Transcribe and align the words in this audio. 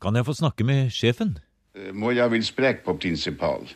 Kan 0.00 0.16
jeg 0.16 0.24
få 0.24 0.32
snakke 0.32 0.64
med 0.64 0.88
sjefen? 0.96 1.34
Eh, 1.76 1.92
må 1.92 2.14
jeg 2.16 2.32
vil 2.32 2.44
spreke 2.44 2.84
på 2.86 2.94
prinsipal. 2.96 3.66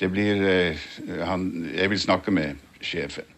Det 0.00 0.08
blir 0.10 0.42
eh, 0.42 0.88
han, 1.26 1.70
Jeg 1.70 1.90
vil 1.90 2.00
snakke 2.00 2.34
med 2.34 2.58
sjefen. 2.82 3.28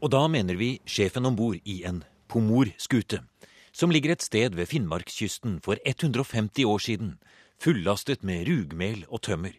Og 0.00 0.12
da 0.14 0.22
mener 0.30 0.54
vi 0.56 0.78
sjefen 0.86 1.26
om 1.26 1.36
bord 1.36 1.58
i 1.64 1.82
en 1.84 2.04
Pomor-skute, 2.30 3.24
som 3.72 3.90
ligger 3.90 4.14
et 4.14 4.22
sted 4.22 4.54
ved 4.54 4.70
Finnmarkskysten 4.70 5.58
for 5.64 5.82
150 5.84 6.64
år 6.64 6.78
siden, 6.78 7.18
fullastet 7.58 8.22
med 8.22 8.46
rugmel 8.46 9.02
og 9.08 9.22
tømmer. 9.26 9.52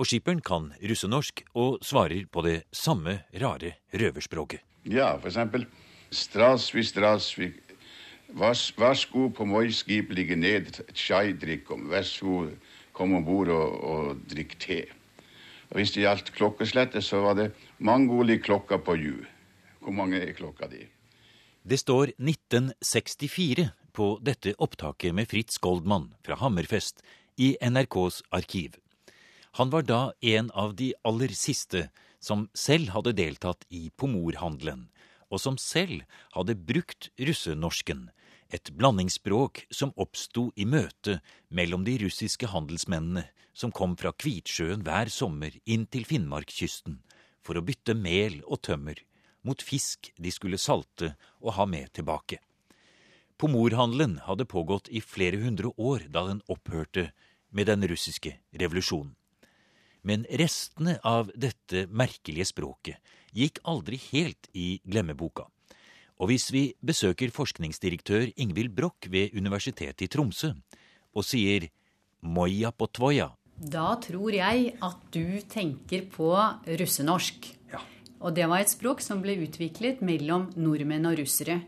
Og 0.00 0.08
skipperen 0.08 0.40
kan 0.40 0.72
russenorsk 0.80 1.44
og 1.52 1.84
svarer 1.84 2.24
på 2.32 2.42
det 2.48 2.62
samme 2.72 3.20
rare 3.36 3.76
røverspråket. 3.92 4.64
Ja, 4.88 5.18
for 5.20 5.28
eksempel 5.28 5.68
Strasvi, 6.12 6.82
strasvi, 6.84 7.52
vær, 8.34 8.56
vær 8.78 8.96
på 9.36 9.46
moi 9.46 9.70
skip 9.72 10.12
ligge 10.12 10.36
ned, 10.36 10.82
chai 10.94 11.32
drikkom. 11.32 11.88
Vær 11.90 12.02
så 12.02 12.26
god, 12.26 12.56
kom 12.92 13.14
om 13.16 13.24
bord 13.24 13.48
og, 13.48 13.78
og 13.82 14.24
drikk 14.30 14.58
te. 14.60 14.84
Og 15.72 15.80
Hvis 15.80 15.94
det 15.94 16.04
gjaldt 16.04 16.32
klokkeslettet, 16.36 17.04
så 17.04 17.22
var 17.24 17.34
det 17.38 17.52
mangoli 17.78 18.38
klokka 18.38 18.78
på 18.78 18.96
ju. 18.96 19.16
Hvor 19.80 19.92
mange 19.92 20.20
er 20.20 20.32
klokka 20.36 20.68
di? 20.68 20.86
Det 21.62 21.78
står 21.78 22.12
1964 22.18 23.70
på 23.92 24.06
dette 24.22 24.54
opptaket 24.58 25.14
med 25.14 25.28
Fritz 25.30 25.58
Goldmann 25.62 26.12
fra 26.26 26.36
Hammerfest 26.40 27.02
i 27.38 27.56
NRKs 27.62 28.22
arkiv. 28.30 28.76
Han 29.58 29.70
var 29.70 29.84
da 29.84 30.00
en 30.20 30.50
av 30.54 30.74
de 30.76 30.92
aller 31.04 31.32
siste 31.36 31.88
som 32.22 32.48
selv 32.54 32.92
hadde 32.94 33.14
deltatt 33.18 33.66
i 33.70 33.90
pomorhandelen, 33.96 34.88
og 35.32 35.40
som 35.40 35.58
selv 35.60 36.04
hadde 36.36 36.56
brukt 36.56 37.10
russenorsken, 37.20 38.10
et 38.52 38.70
blandingsspråk 38.76 39.64
som 39.72 39.94
oppsto 39.96 40.50
i 40.60 40.66
møte 40.68 41.18
mellom 41.48 41.86
de 41.88 41.96
russiske 42.04 42.50
handelsmennene 42.52 43.24
som 43.56 43.72
kom 43.72 43.96
fra 44.00 44.12
Kvitsjøen 44.12 44.84
hver 44.84 45.08
sommer 45.12 45.56
inn 45.64 45.86
til 45.88 46.04
Finnmarkskysten 46.08 47.00
for 47.44 47.58
å 47.58 47.64
bytte 47.64 47.96
mel 47.96 48.40
og 48.44 48.62
tømmer 48.68 49.00
mot 49.42 49.62
fisk 49.64 50.12
de 50.20 50.30
skulle 50.30 50.60
salte 50.60 51.14
og 51.40 51.56
ha 51.56 51.66
med 51.66 51.90
tilbake. 51.96 52.38
Pomorhandelen 53.40 54.20
hadde 54.28 54.46
pågått 54.46 54.86
i 54.92 55.00
flere 55.02 55.40
hundre 55.42 55.72
år 55.74 56.06
da 56.14 56.28
den 56.28 56.44
opphørte 56.52 57.08
med 57.50 57.66
den 57.66 57.82
russiske 57.88 58.36
revolusjonen. 58.60 59.16
Men 60.02 60.24
restene 60.38 60.96
av 61.06 61.30
dette 61.38 61.86
merkelige 61.90 62.48
språket 62.50 62.98
gikk 63.34 63.60
aldri 63.66 64.00
helt 64.10 64.48
i 64.52 64.80
glemmeboka. 64.82 65.46
Og 66.22 66.30
hvis 66.30 66.52
vi 66.54 66.68
besøker 66.78 67.32
forskningsdirektør 67.34 68.28
Ingvild 68.38 68.70
Broch 68.76 69.08
ved 69.10 69.34
Universitetet 69.34 70.04
i 70.06 70.10
Tromsø 70.10 70.52
og 71.18 71.24
sier 71.26 71.66
moja 72.22 72.70
på 72.70 72.86
tvoja 72.94 73.32
Da 73.58 73.96
tror 73.98 74.30
jeg 74.36 74.70
at 74.78 75.00
du 75.10 75.42
tenker 75.50 76.06
på 76.14 76.30
russenorsk. 76.78 77.48
Ja. 77.72 77.82
Og 78.22 78.36
det 78.38 78.46
var 78.46 78.62
et 78.62 78.70
språk 78.70 79.02
som 79.02 79.18
ble 79.24 79.34
utviklet 79.42 79.98
mellom 80.06 80.46
nordmenn 80.54 81.10
og 81.10 81.18
russere. 81.18 81.58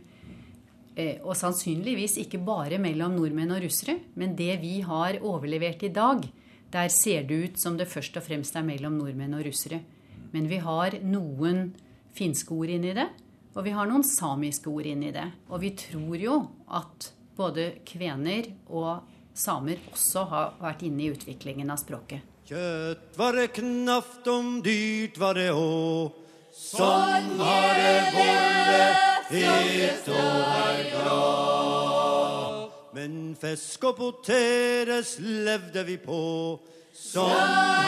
Eh, 0.94 1.18
Og 1.18 1.34
sannsynligvis 1.34 2.16
ikke 2.22 2.38
bare 2.38 2.78
mellom 2.78 3.18
nordmenn 3.18 3.56
og 3.56 3.66
russere, 3.66 3.98
men 4.14 4.36
det 4.38 4.60
vi 4.62 4.80
har 4.86 5.18
overlevert 5.18 5.82
i 5.82 5.90
dag, 5.90 6.22
der 6.70 6.88
ser 6.88 7.26
det 7.26 7.42
ut 7.42 7.58
som 7.58 7.76
det 7.76 7.90
først 7.90 8.16
og 8.16 8.22
fremst 8.22 8.54
er 8.54 8.62
mellom 8.62 9.02
nordmenn 9.02 9.34
og 9.34 9.46
russere. 9.46 9.82
Men 10.30 10.46
vi 10.46 10.62
har 10.62 10.94
noen 11.02 11.74
finske 12.14 12.54
ord 12.54 12.70
inni 12.70 12.94
det, 12.94 13.10
og 13.54 13.62
vi 13.62 13.70
har 13.74 13.86
noen 13.86 14.02
samiske 14.06 14.70
ord 14.70 14.86
inni 14.90 15.12
det. 15.14 15.26
Og 15.50 15.62
vi 15.62 15.70
tror 15.78 16.18
jo 16.18 16.38
at 16.74 17.10
både 17.38 17.70
kvener 17.86 18.50
og 18.66 19.06
samer 19.34 19.78
også 19.92 20.24
har 20.30 20.54
vært 20.62 20.82
inne 20.86 21.06
i 21.06 21.10
utviklingen 21.14 21.70
av 21.70 21.78
språket. 21.82 22.20
Kjøtt 22.44 23.16
var 23.16 23.38
det 23.38 23.54
knapt 23.56 24.26
om 24.28 24.58
dyrt 24.62 25.18
var 25.22 25.38
det 25.38 25.50
òg. 25.54 26.20
Sånn 26.54 27.30
har 27.40 27.78
det 27.78 28.02
bålet 28.14 29.30
het 29.30 30.10
og 30.12 30.42
her 30.50 30.82
glad. 30.92 32.60
Men 32.94 33.34
fisk 33.38 33.88
og 33.90 33.96
poteres 33.98 35.16
levde 35.18 35.82
vi 35.88 35.96
på. 35.98 36.20
Sånn 36.94 37.32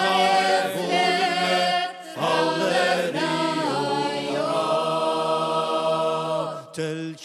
har 0.00 0.40
det 0.48 0.62
bålet 0.78 2.10
faller 2.16 3.12
i 3.12 3.65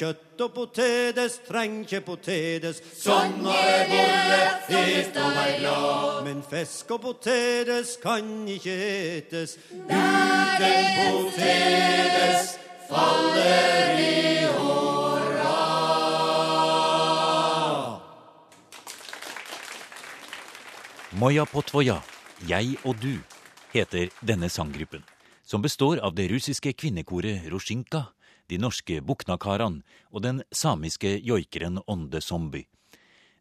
kjøtt 0.02 0.42
og 0.42 0.54
potetes 0.56 1.36
treng 1.46 1.84
ikke 1.84 2.00
potetes. 2.06 2.80
Sånn 2.98 3.44
har 3.46 3.66
det 3.70 3.84
bålet 3.92 4.70
het 4.72 5.18
og 5.22 5.36
vær 5.36 5.52
glad. 5.60 6.22
Men 6.26 6.42
fisk 6.46 6.94
og 6.96 7.04
potetes 7.04 7.98
kan 8.02 8.26
ikke 8.50 8.74
etes 8.74 9.58
uten 9.70 10.88
potetes 10.98 12.56
faller 12.90 14.02
i 14.02 14.48
håra. 14.56 15.58
Moja 21.22 21.46
Potvoja, 21.46 22.00
Jeg 22.50 22.80
og 22.82 22.98
du, 22.98 23.20
heter 23.76 24.10
denne 24.26 24.50
sanggruppen, 24.50 25.04
som 25.46 25.62
består 25.62 26.02
av 26.02 26.16
det 26.18 26.32
russiske 26.32 26.74
kvinnekoret 26.74 27.46
Rusjinka, 27.54 28.08
de 28.52 28.60
norske 28.60 29.00
Buknakaran 29.02 29.80
og 30.12 30.26
den 30.28 30.44
samiske 30.52 31.16
joikeren 31.24 31.80
Ånde 31.88 32.22
Zombie. 32.22 32.68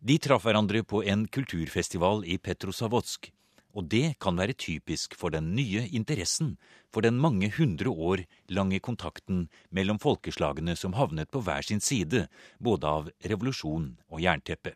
De 0.00 0.16
traff 0.22 0.47
hverandre 0.47 0.84
på 0.87 1.03
en 1.04 1.26
kulturfestival 1.28 2.22
i 2.25 2.38
Petrosavodsk, 2.38 3.32
og 3.76 3.87
det 3.91 4.16
kan 4.22 4.38
være 4.38 4.56
typisk 4.59 5.15
for 5.19 5.34
den 5.34 5.53
nye 5.54 5.84
interessen 5.94 6.54
for 6.91 7.04
den 7.06 7.19
mange 7.22 7.50
hundre 7.54 7.91
år 7.91 8.25
lange 8.50 8.81
kontakten 8.82 9.44
mellom 9.70 10.00
folkeslagene 10.03 10.75
som 10.78 10.97
havnet 10.99 11.31
på 11.31 11.43
hver 11.47 11.66
sin 11.66 11.82
side 11.84 12.25
både 12.59 12.87
av 12.88 13.10
revolusjon 13.22 13.93
og 14.10 14.25
jernteppe. 14.25 14.75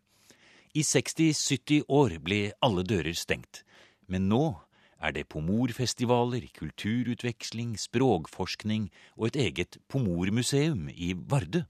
I 0.75 0.83
60-70 0.83 1.87
år 1.89 2.19
ble 2.23 2.41
alle 2.62 2.84
dører 2.87 3.15
stengt, 3.19 3.62
men 4.06 4.28
nå 4.28 4.44
er 5.05 5.13
det 5.13 5.29
pomorfestivaler, 5.29 6.47
kulturutveksling, 6.57 7.77
språkforskning 7.79 8.89
og 9.19 9.29
et 9.29 9.41
eget 9.47 9.79
pomormuseum 9.89 10.89
i 10.89 11.13
Vardø. 11.15 11.65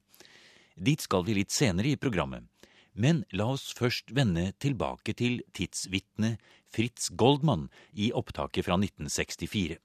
Dit 0.74 1.04
skal 1.06 1.26
vi 1.26 1.36
litt 1.38 1.54
senere 1.54 1.94
i 1.94 2.00
programmet, 2.00 2.46
men 2.94 3.24
la 3.34 3.48
oss 3.56 3.72
først 3.74 4.14
vende 4.14 4.52
tilbake 4.62 5.16
til 5.18 5.40
tidsvitnet 5.54 6.42
Fritz 6.70 7.10
Goldmann 7.10 7.68
i 7.92 8.12
opptaket 8.14 8.66
fra 8.66 8.78
1964. 8.78 9.78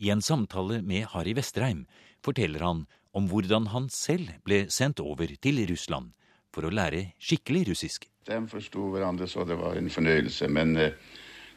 I 0.00 0.10
en 0.10 0.22
samtale 0.24 0.80
med 0.82 1.10
Harry 1.12 1.34
Vestreim 1.36 1.84
forteller 2.24 2.64
han 2.64 2.86
om 3.14 3.26
hvordan 3.30 3.68
han 3.74 3.88
selv 3.92 4.30
ble 4.46 4.64
sendt 4.70 5.02
over 5.02 5.30
til 5.42 5.62
Russland 5.70 6.14
for 6.54 6.66
å 6.66 6.74
lære 6.74 7.12
skikkelig 7.22 7.68
russisk. 7.70 8.06
De 8.26 8.38
forsto 8.50 8.90
hverandre, 8.94 9.26
så 9.30 9.44
det 9.46 9.58
var 9.58 9.78
en 9.78 9.90
fornøyelse. 9.90 10.48
Men 10.50 10.76
eh, 10.78 10.96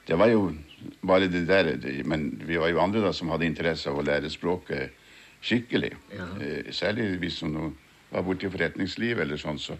det 0.08 0.18
var 0.20 0.32
jo 0.32 0.52
bare 1.02 1.30
det 1.32 1.46
der. 1.48 1.72
Men 2.06 2.42
vi 2.44 2.60
var 2.60 2.72
jo 2.72 2.82
andre 2.84 3.02
da 3.06 3.14
som 3.16 3.32
hadde 3.32 3.48
interesse 3.48 3.90
av 3.90 4.00
å 4.00 4.06
lære 4.06 4.32
språket 4.32 4.92
skikkelig. 5.44 5.94
Ja. 6.16 6.28
Særlig 6.72 7.18
vi 7.22 7.32
som 7.32 7.56
var 8.12 8.24
borte 8.24 8.48
i 8.48 8.54
forretningsliv 8.54 9.20
eller 9.24 9.40
sånn, 9.42 9.60
så, 9.60 9.78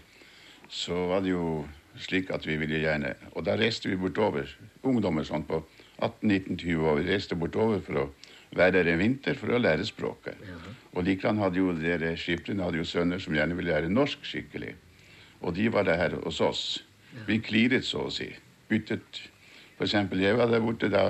så 0.68 1.06
var 1.12 1.24
det 1.24 1.34
jo 1.34 1.64
slik 2.00 2.32
at 2.34 2.46
vi 2.46 2.56
ville 2.58 2.80
gjerne 2.82 3.12
Og 3.34 3.44
da 3.46 3.54
reiste 3.54 3.86
vi 3.86 3.96
bortover, 3.96 4.48
ungdommer 4.82 5.24
sånn 5.24 5.44
på 5.46 5.60
18-19-20 6.02 6.80
år. 6.82 6.96
Vi 6.98 7.10
reiste 7.12 7.38
bortover 7.38 7.84
for 7.84 8.00
å 8.00 8.06
være 8.54 8.78
der 8.78 8.92
en 8.92 9.02
vinter 9.02 9.38
for 9.38 9.54
å 9.54 9.60
lære 9.60 9.86
språket. 9.86 10.40
Og 10.94 11.04
likedan 11.06 11.38
hadde 11.42 11.60
jo 11.60 11.74
dere 11.78 12.14
skipperne 12.18 12.66
hadde 12.66 12.80
jo 12.82 12.88
sønner 12.88 13.22
som 13.22 13.34
gjerne 13.34 13.56
ville 13.58 13.72
lære 13.74 13.92
norsk 13.92 14.26
skikkelig. 14.26 14.74
Og 15.44 15.54
de 15.54 15.68
var 15.70 15.86
der 15.86 16.16
hos 16.24 16.40
oss. 16.40 16.64
Vi 17.28 17.38
kliret, 17.42 17.86
så 17.86 18.08
å 18.08 18.12
si. 18.12 18.30
Byttet. 18.70 19.28
For 19.78 19.86
eksempel, 19.86 20.20
jeg 20.22 20.38
var 20.38 20.50
der 20.52 20.62
borte, 20.62 20.90
da 20.92 21.08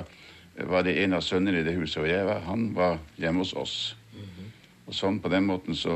var 0.69 0.85
det 0.87 0.95
en 1.03 1.13
av 1.17 1.21
sønnene 1.25 1.61
i 1.61 1.67
det 1.67 1.75
huset, 1.77 1.99
hvor 2.01 2.09
jeg 2.09 2.25
var, 2.25 2.39
han 2.47 2.69
var 2.75 2.99
hjemme 3.19 3.43
hos 3.43 3.53
oss. 3.59 3.77
Og 4.85 4.93
sånn 4.93 5.17
på 5.21 5.29
den 5.33 5.47
måten 5.47 5.75
så 5.77 5.95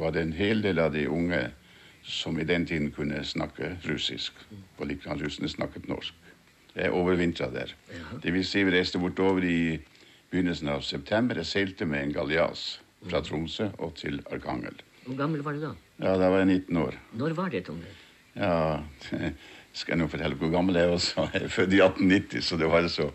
var 0.00 0.14
det 0.14 0.22
en 0.24 0.32
hel 0.36 0.62
del 0.64 0.80
av 0.80 0.92
de 0.94 1.04
unge 1.08 1.42
som 2.02 2.38
i 2.40 2.46
den 2.48 2.64
tiden 2.66 2.90
kunne 2.94 3.20
snakke 3.24 3.76
russisk. 3.86 4.32
Og 4.78 4.86
likedan 4.88 5.20
russene 5.22 5.50
snakket 5.52 5.88
norsk. 5.90 6.14
Jeg 6.74 6.92
overvintra 6.96 7.50
der. 7.52 7.74
Det 8.22 8.32
vil 8.32 8.46
si, 8.48 8.62
vi 8.64 8.72
reiste 8.72 8.98
bortover 8.98 9.44
i 9.44 9.76
begynnelsen 10.32 10.70
av 10.72 10.80
september. 10.86 11.36
Jeg 11.42 11.50
seilte 11.50 11.86
med 11.86 12.06
en 12.06 12.14
galjas 12.16 12.80
fra 13.04 13.20
Tromsø 13.24 13.68
og 13.78 13.94
til 14.00 14.22
Arkangel. 14.32 14.80
Hvor 15.04 15.18
gammel 15.18 15.42
var 15.44 15.58
du 15.58 15.66
da? 15.66 15.74
Ja, 16.00 16.14
da 16.16 16.30
var 16.32 16.40
jeg 16.40 16.64
19 16.64 16.80
år. 16.80 16.96
Når 17.20 17.36
var 17.36 17.52
det, 17.52 17.64
Tone? 17.68 17.92
Ja, 18.38 18.80
skal 19.72 19.94
jeg 19.94 20.02
nå 20.02 20.08
fortelle 20.12 20.38
hvor 20.38 20.52
gammel 20.52 20.78
jeg 20.78 20.88
er 20.88 20.94
også. 20.96 21.26
Jeg 21.32 21.46
er 21.46 21.52
født 21.52 21.74
i 21.76 21.80
1890, 21.80 22.44
så 22.44 22.58
det 22.60 22.68
var 22.70 22.84
altså 22.84 23.08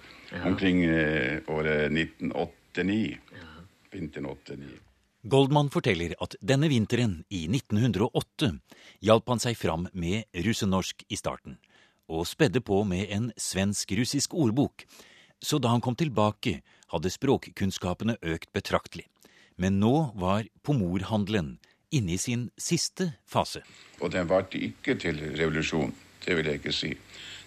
omkring 0.45 0.83
eh, 0.85 1.39
året 1.53 1.87
1989. 1.93 3.17
Vinteren 3.93 4.27
89. 4.27 4.75
Goldman 5.27 5.69
forteller 5.73 6.13
at 6.23 6.35
denne 6.39 6.69
vinteren 6.71 7.17
i 7.33 7.47
1908 7.49 8.51
hjalp 9.03 9.31
han 9.33 9.41
seg 9.43 9.57
fram 9.59 9.87
med 9.93 10.27
russenorsk 10.45 11.03
i 11.09 11.19
starten. 11.19 11.57
og 12.07 12.23
spedde 12.23 12.61
på 12.63 12.85
med 12.87 13.09
en 13.11 13.25
svensk-russisk 13.35 14.31
ordbok, 14.31 14.85
så 15.43 15.59
da 15.59 15.73
han 15.73 15.81
kom 15.83 15.95
tilbake, 15.99 16.61
hadde 16.87 17.11
språkkunnskapene 17.11 18.15
økt 18.23 18.53
betraktelig. 18.55 19.09
Men 19.59 19.81
nå 19.81 20.13
var 20.15 20.47
pomorhandelen 20.63 21.57
inne 21.91 22.15
i 22.15 22.17
sin 22.17 22.47
siste 22.55 23.09
fase. 23.27 23.59
Og 23.99 24.13
den 24.15 24.29
varte 24.29 24.55
ikke 24.55 24.95
til 24.95 25.19
revolusjon, 25.35 25.91
det 26.27 26.35
vil 26.37 26.49
jeg 26.49 26.61
ikke 26.61 26.75
si. 26.75 26.91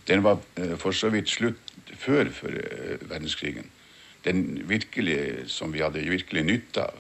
Den 0.09 0.25
var 0.25 0.41
eh, 0.57 0.77
for 0.81 0.97
så 0.97 1.11
vidt 1.13 1.31
slutt 1.31 1.93
før 2.01 2.31
for 2.35 2.55
eh, 2.57 2.97
verdenskrigen. 3.11 3.69
Den 4.25 4.63
virkelige, 4.69 5.49
som 5.49 5.73
vi 5.73 5.85
hadde 5.85 6.05
virkelig 6.09 6.45
nytte 6.45 6.87
av. 6.89 6.97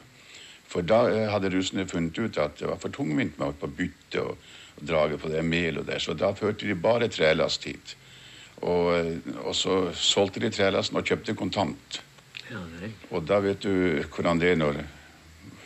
For 0.71 0.87
da 0.87 1.03
eh, 1.11 1.29
hadde 1.32 1.53
russerne 1.55 1.88
funnet 1.88 2.19
ut 2.19 2.38
at 2.38 2.61
det 2.61 2.69
var 2.69 2.81
for 2.82 2.93
tungvint 2.94 3.38
med 3.41 3.56
å 3.56 3.73
bytte 3.81 4.23
og, 4.23 4.53
og 4.77 4.85
drage 4.87 5.19
på 5.21 5.32
det 5.32 5.43
melet 5.44 5.88
der, 5.88 5.99
så 6.03 6.15
da 6.15 6.35
førte 6.37 6.69
de 6.69 6.77
bare 6.79 7.11
trelast 7.12 7.67
hit. 7.69 7.97
Og, 8.61 8.93
og 9.41 9.55
så 9.56 9.83
solgte 9.97 10.43
de 10.44 10.50
trelasten 10.53 10.99
og 11.00 11.09
kjøpte 11.09 11.35
kontant. 11.35 12.03
Ja. 12.50 12.61
Og 13.15 13.25
da 13.25 13.38
vet 13.41 13.62
du 13.65 14.03
hvordan 14.11 14.41
det 14.43 14.53
er 14.53 14.59
når 14.61 14.83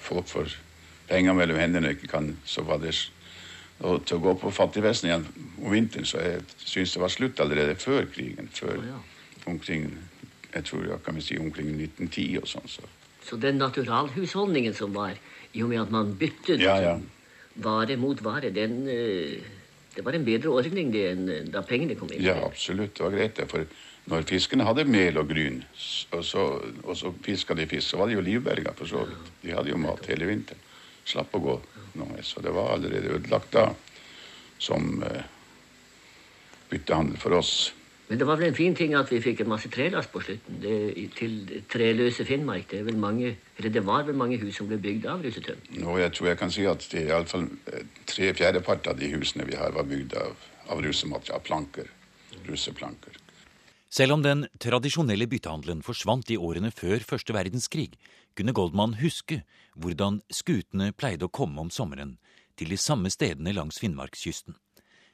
folk 0.04 0.28
får 0.30 0.54
penger 1.08 1.36
mellom 1.36 1.58
hendene 1.58 1.90
og 1.90 1.96
ikke 1.96 2.12
kan 2.12 2.30
så 2.48 2.62
var 2.66 2.80
det 2.82 2.94
og 3.84 4.04
til 4.08 4.16
å 4.16 4.24
gå 4.24 4.32
på 4.40 4.50
fattigvesenet 4.54 5.10
igjen 5.10 5.50
om 5.60 5.72
vinteren, 5.74 6.08
så 6.08 6.22
jeg 6.22 6.42
syns 6.56 6.94
det 6.96 7.02
var 7.02 7.12
slutt 7.12 7.40
allerede 7.44 7.76
før 7.76 8.06
krigen. 8.08 8.48
Før 8.54 8.78
oh, 8.78 8.86
ja. 8.88 9.00
omkring 9.52 9.90
jeg 10.54 10.68
tror 10.68 10.84
jeg 10.86 11.02
kan 11.04 11.16
vi 11.18 11.24
si 11.24 11.38
omkring 11.40 11.72
1910 11.74 12.38
og 12.42 12.48
sånn. 12.48 12.68
Så. 12.70 12.90
Så 13.24 13.38
den 13.40 13.58
naturalhusholdningen 13.62 14.76
som 14.76 14.94
var, 14.94 15.16
i 15.54 15.62
og 15.64 15.72
med 15.72 15.82
at 15.82 15.92
man 15.94 16.14
byttet 16.18 16.62
Ja, 16.62 16.76
ja. 16.82 16.94
vare 17.64 17.96
mot 17.98 18.20
vare, 18.22 18.50
den, 18.54 18.84
eh, 18.90 19.40
det 19.94 20.04
var 20.04 20.14
en 20.14 20.26
bedre 20.26 20.52
ordning 20.54 20.92
det 20.94 21.04
enn 21.12 21.26
eh, 21.30 21.42
da 21.50 21.64
pengene 21.66 21.98
kom 21.98 22.12
inn? 22.12 22.22
Ja, 22.22 22.36
absolutt. 22.46 22.94
Det 22.96 23.06
var 23.06 23.16
greit, 23.16 23.36
det. 23.38 23.48
For 23.50 23.66
når 24.10 24.28
fiskene 24.28 24.66
hadde 24.68 24.86
mel 24.86 25.18
og 25.18 25.30
gryn, 25.30 25.62
og 26.12 26.24
så, 26.26 26.46
og 26.84 26.94
så 26.98 27.14
fiska 27.24 27.56
de 27.58 27.66
fisk, 27.70 27.88
så 27.88 28.02
var 28.02 28.10
de 28.10 28.18
jo 28.18 28.24
livberga, 28.24 28.74
for 28.78 28.90
så 28.90 29.06
vidt. 29.08 29.32
De 29.42 29.54
hadde 29.56 29.72
jo 29.72 29.80
mat 29.80 30.06
hele 30.10 30.28
vinteren. 30.30 30.63
Slapp 31.04 31.34
å 31.36 31.42
gå 31.44 31.54
noe. 32.00 32.22
Så 32.24 32.42
det 32.44 32.52
var 32.54 32.74
allerede 32.74 33.16
ødelagt 33.18 33.52
da 33.54 33.68
som 34.62 35.02
eh, 35.04 35.24
byttehandel 36.70 37.18
for 37.20 37.36
oss. 37.40 37.72
Men 38.08 38.20
det 38.20 38.26
var 38.28 38.36
vel 38.36 38.50
en 38.50 38.56
fin 38.56 38.74
ting 38.76 38.92
at 38.98 39.08
vi 39.12 39.20
fikk 39.24 39.40
en 39.40 39.48
masse 39.54 39.70
trelast 39.72 40.12
på 40.12 40.20
slutten. 40.20 40.58
Det, 40.60 40.76
til 41.16 41.64
treløse 41.72 42.26
Finnmark. 42.28 42.68
Det, 42.70 42.96
mange, 43.00 43.36
det 43.56 43.84
var 43.86 44.04
vel 44.04 44.18
mange 44.20 44.36
hus 44.42 44.60
som 44.60 44.68
ble 44.68 44.78
bygd 44.80 45.08
av 45.08 45.24
russetøm. 45.24 45.62
Nå, 45.80 45.96
jeg 46.02 46.12
tror 46.12 46.30
jeg 46.30 46.40
kan 46.42 46.52
si 46.52 46.68
at 46.68 46.84
det 46.92 47.06
er 47.06 47.14
iallfall 47.14 47.48
tre 48.10 48.32
fjerdepart 48.36 48.92
av 48.92 49.00
de 49.00 49.08
husene 49.16 49.48
vi 49.48 49.56
har, 49.56 49.72
var 49.76 49.88
bygd 49.88 50.16
av, 50.20 50.48
av 50.68 50.84
russematerial. 50.84 51.40
Planker. 51.48 51.88
Russeplanker. 52.44 53.23
Selv 53.94 54.16
om 54.16 54.22
den 54.24 54.48
tradisjonelle 54.58 55.28
byttehandelen 55.30 55.82
forsvant 55.86 56.30
i 56.34 56.36
årene 56.40 56.72
før 56.74 57.04
første 57.06 57.34
verdenskrig, 57.36 57.92
kunne 58.34 58.54
Goldman 58.56 58.96
huske 58.98 59.44
hvordan 59.78 60.16
skutene 60.34 60.88
pleide 60.98 61.28
å 61.28 61.30
komme 61.30 61.62
om 61.62 61.70
sommeren 61.70 62.16
til 62.58 62.72
de 62.74 62.78
samme 62.80 63.12
stedene 63.14 63.54
langs 63.54 63.78
Finnmarkskysten. 63.78 64.56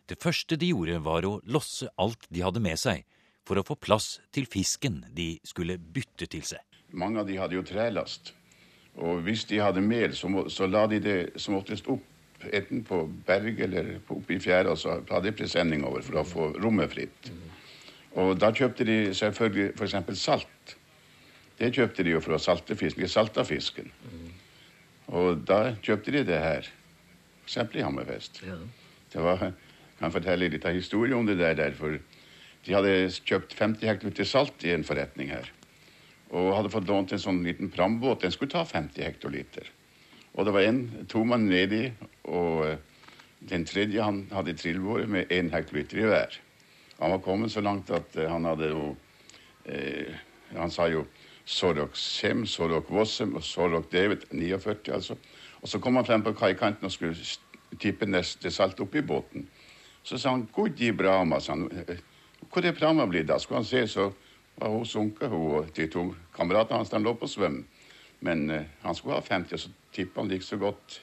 Det 0.09 0.17
første 0.25 0.57
de 0.57 0.71
gjorde, 0.71 0.97
var 1.05 1.29
å 1.29 1.35
losse 1.45 1.91
alt 2.01 2.25
de 2.33 2.41
hadde 2.41 2.63
med 2.65 2.81
seg, 2.81 3.05
for 3.45 3.61
å 3.61 3.67
få 3.69 3.77
plass 3.77 4.15
til 4.33 4.49
fisken 4.49 5.03
de 5.13 5.35
skulle 5.45 5.77
bytte 5.77 6.31
til 6.33 6.47
seg. 6.49 6.65
Mange 6.97 7.21
av 7.21 7.29
de 7.29 7.37
hadde 7.37 7.59
jo 7.59 7.67
trelast. 7.69 8.33
Og 8.97 9.21
hvis 9.29 9.45
de 9.53 9.61
hadde 9.61 9.85
mel, 9.85 10.17
så, 10.17 10.33
må, 10.33 10.49
så 10.49 10.65
la 10.65 10.87
de 10.89 11.05
det 11.05 11.19
som 11.37 11.61
oftest 11.61 11.93
opp 11.93 12.49
enten 12.49 12.81
på 12.89 13.05
berg 13.29 13.61
eller 13.61 13.99
oppe 14.09 14.39
i 14.39 14.41
fjæra, 14.41 14.73
så 14.73 15.03
hadde 15.05 15.27
de 15.29 15.37
presenning 15.37 15.85
over 15.85 16.01
for 16.01 16.23
å 16.23 16.29
få 16.33 16.53
rommet 16.57 16.97
fritt. 16.97 17.35
Og 18.19 18.35
da 18.41 18.51
kjøpte 18.55 18.85
de 18.87 19.15
selvfølgelig 19.15 19.73
f.eks. 19.79 20.19
salt. 20.19 20.77
Det 21.61 21.75
kjøpte 21.77 22.05
de 22.07 22.15
jo 22.15 22.21
for 22.25 22.35
å 22.35 22.43
salte 22.43 22.77
fisken, 22.77 23.05
De 23.05 23.09
salta 23.09 23.45
fisken. 23.45 23.91
Og 25.11 25.43
da 25.47 25.75
kjøpte 25.83 26.15
de 26.15 26.25
det 26.27 26.41
her. 26.41 26.71
F.eks. 27.47 27.75
i 27.75 27.85
Hammerfest. 27.85 28.43
Ja. 28.47 28.59
Det 29.13 29.23
var, 29.23 29.43
jeg 29.43 29.99
kan 30.01 30.15
fortelle 30.15 30.49
litt 30.51 30.67
av 30.67 30.75
historien 30.75 31.19
om 31.19 31.27
det 31.27 31.39
der, 31.39 31.55
derfor. 31.59 31.99
de 32.67 32.75
hadde 32.75 33.11
kjøpt 33.25 33.55
50 33.57 33.87
hektoliter 33.89 34.25
salt 34.25 34.65
i 34.65 34.73
en 34.75 34.85
forretning 34.85 35.31
her. 35.31 35.51
Og 36.31 36.55
hadde 36.55 36.71
fått 36.71 36.89
lånt 36.89 37.13
en 37.13 37.19
sånn 37.23 37.43
liten 37.45 37.71
prambåt. 37.71 38.23
Den 38.23 38.33
skulle 38.33 38.51
ta 38.53 38.65
50 38.65 39.03
hektoliter. 39.03 39.71
Og 40.35 40.47
det 40.47 40.53
var 40.55 40.63
en, 40.63 41.07
to 41.09 41.25
mann 41.25 41.49
nedi, 41.51 41.91
og 42.25 42.79
den 43.51 43.65
tredje 43.67 44.03
han 44.03 44.27
hadde 44.31 44.55
trillbåret 44.55 45.09
med 45.11 45.33
én 45.33 45.51
hektoliter 45.51 45.99
i 45.99 46.07
hver. 46.07 46.39
Han 47.01 47.11
var 47.11 47.19
kommet 47.19 47.53
så 47.53 47.61
langt 47.61 47.91
at 47.91 48.17
eh, 48.17 48.31
han 48.31 48.45
hadde 48.45 48.69
jo 48.69 48.97
eh, 49.65 50.15
Han 50.57 50.71
sa 50.71 50.89
jo 50.91 51.05
Sorok 51.45 51.97
Sem, 51.97 52.45
Sorok 52.47 52.91
Vossem 52.91 53.35
og 53.35 53.43
Sorok 53.43 53.93
David, 53.93 54.27
49 54.31 54.93
altså. 54.93 55.17
Og 55.63 55.69
så 55.69 55.79
kom 55.79 55.97
han 55.97 56.05
frem 56.05 56.23
på 56.23 56.33
kaikanten 56.33 56.85
og 56.85 56.93
skulle 56.93 57.17
tippe 57.81 58.07
neste 58.07 58.51
salt 58.51 58.81
oppi 58.81 59.03
båten. 59.03 59.49
Så 60.03 60.19
sa 60.19 60.31
han 60.31 60.49
'Gudi 60.53 60.93
Brahma', 60.93 61.41
sa 61.41 61.53
han. 61.53 61.71
Hvor 62.53 62.65
er 62.65 62.73
Brahma 62.73 63.07
blitt 63.07 63.29
da? 63.29 63.39
Skulle 63.39 63.59
han 63.59 63.65
se, 63.65 63.87
så 63.89 64.11
var 64.57 64.69
hun 64.69 64.87
sunket, 64.87 65.29
hun 65.29 65.55
og 65.55 65.77
de 65.77 65.87
to 65.87 66.15
kameratene 66.37 66.77
hans. 66.77 66.91
De 66.91 66.99
lå 66.99 67.15
på 67.15 67.27
svøm. 67.27 67.65
Men 68.21 68.51
eh, 68.51 68.65
han 68.83 68.95
skulle 68.95 69.15
ha 69.15 69.21
50, 69.21 69.53
og 69.53 69.61
så 69.61 69.71
tippa 69.93 70.21
han 70.21 70.29
like 70.29 70.45
så 70.45 70.57
godt 70.57 71.01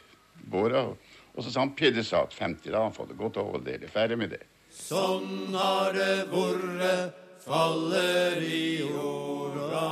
båra. 0.51 0.81
Og, 0.81 0.97
og 1.33 1.43
så 1.43 1.51
sa 1.51 1.59
han 1.59 1.75
'Piddesat 1.75 2.33
50'. 2.33 2.71
Da 2.71 2.77
har 2.77 2.83
han 2.83 2.93
fått 2.93 3.09
det 3.09 3.17
godt 3.17 3.37
over 3.37 3.59
det. 3.59 3.89
Ferdig 3.89 4.17
med 4.17 4.29
det. 4.29 4.43
Sånn 4.76 5.54
har 5.56 5.92
det 5.96 6.28
vorre, 6.32 7.12
faller 7.44 8.36
i 8.44 8.80
jorda. 8.84 9.88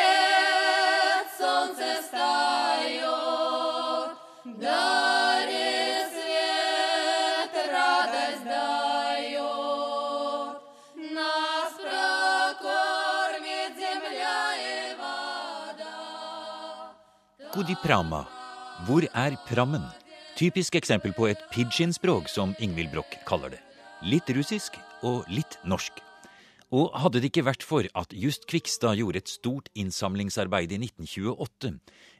Sotnjeret 0.00 1.28
sonce 1.38 1.92
stajo, 2.08 3.18
dare 4.62 5.68
svet 6.14 7.54
radost 7.74 8.44
dajo. 8.50 9.52
Нас 11.16 11.72
прокормит 11.84 13.72
земля 13.82 14.42
и 14.56 14.94
вода. 15.00 15.96
Gudi 17.54 17.76
Prama. 17.82 18.22
Hvor 18.86 19.02
er 19.12 19.32
prammen? 19.48 19.84
Typisk 20.35 20.75
eksempel 20.75 21.13
på 21.15 21.29
et 21.29 21.39
pidgin-språk, 21.47 22.25
som 22.27 22.51
Ingvild 22.59 22.89
Broch 22.91 23.13
kaller 23.23 23.53
det. 23.53 23.61
Litt 24.03 24.27
russisk 24.35 24.73
og 25.07 25.23
litt 25.31 25.55
norsk. 25.63 26.01
Og 26.75 26.89
hadde 26.99 27.21
det 27.23 27.29
ikke 27.29 27.45
vært 27.47 27.63
for 27.63 27.87
at 27.95 28.11
Just 28.11 28.43
Kvikstad 28.51 28.97
gjorde 28.99 29.21
et 29.21 29.31
stort 29.31 29.69
innsamlingsarbeid 29.79 30.73
i 30.75 30.81
1928, 30.81 31.71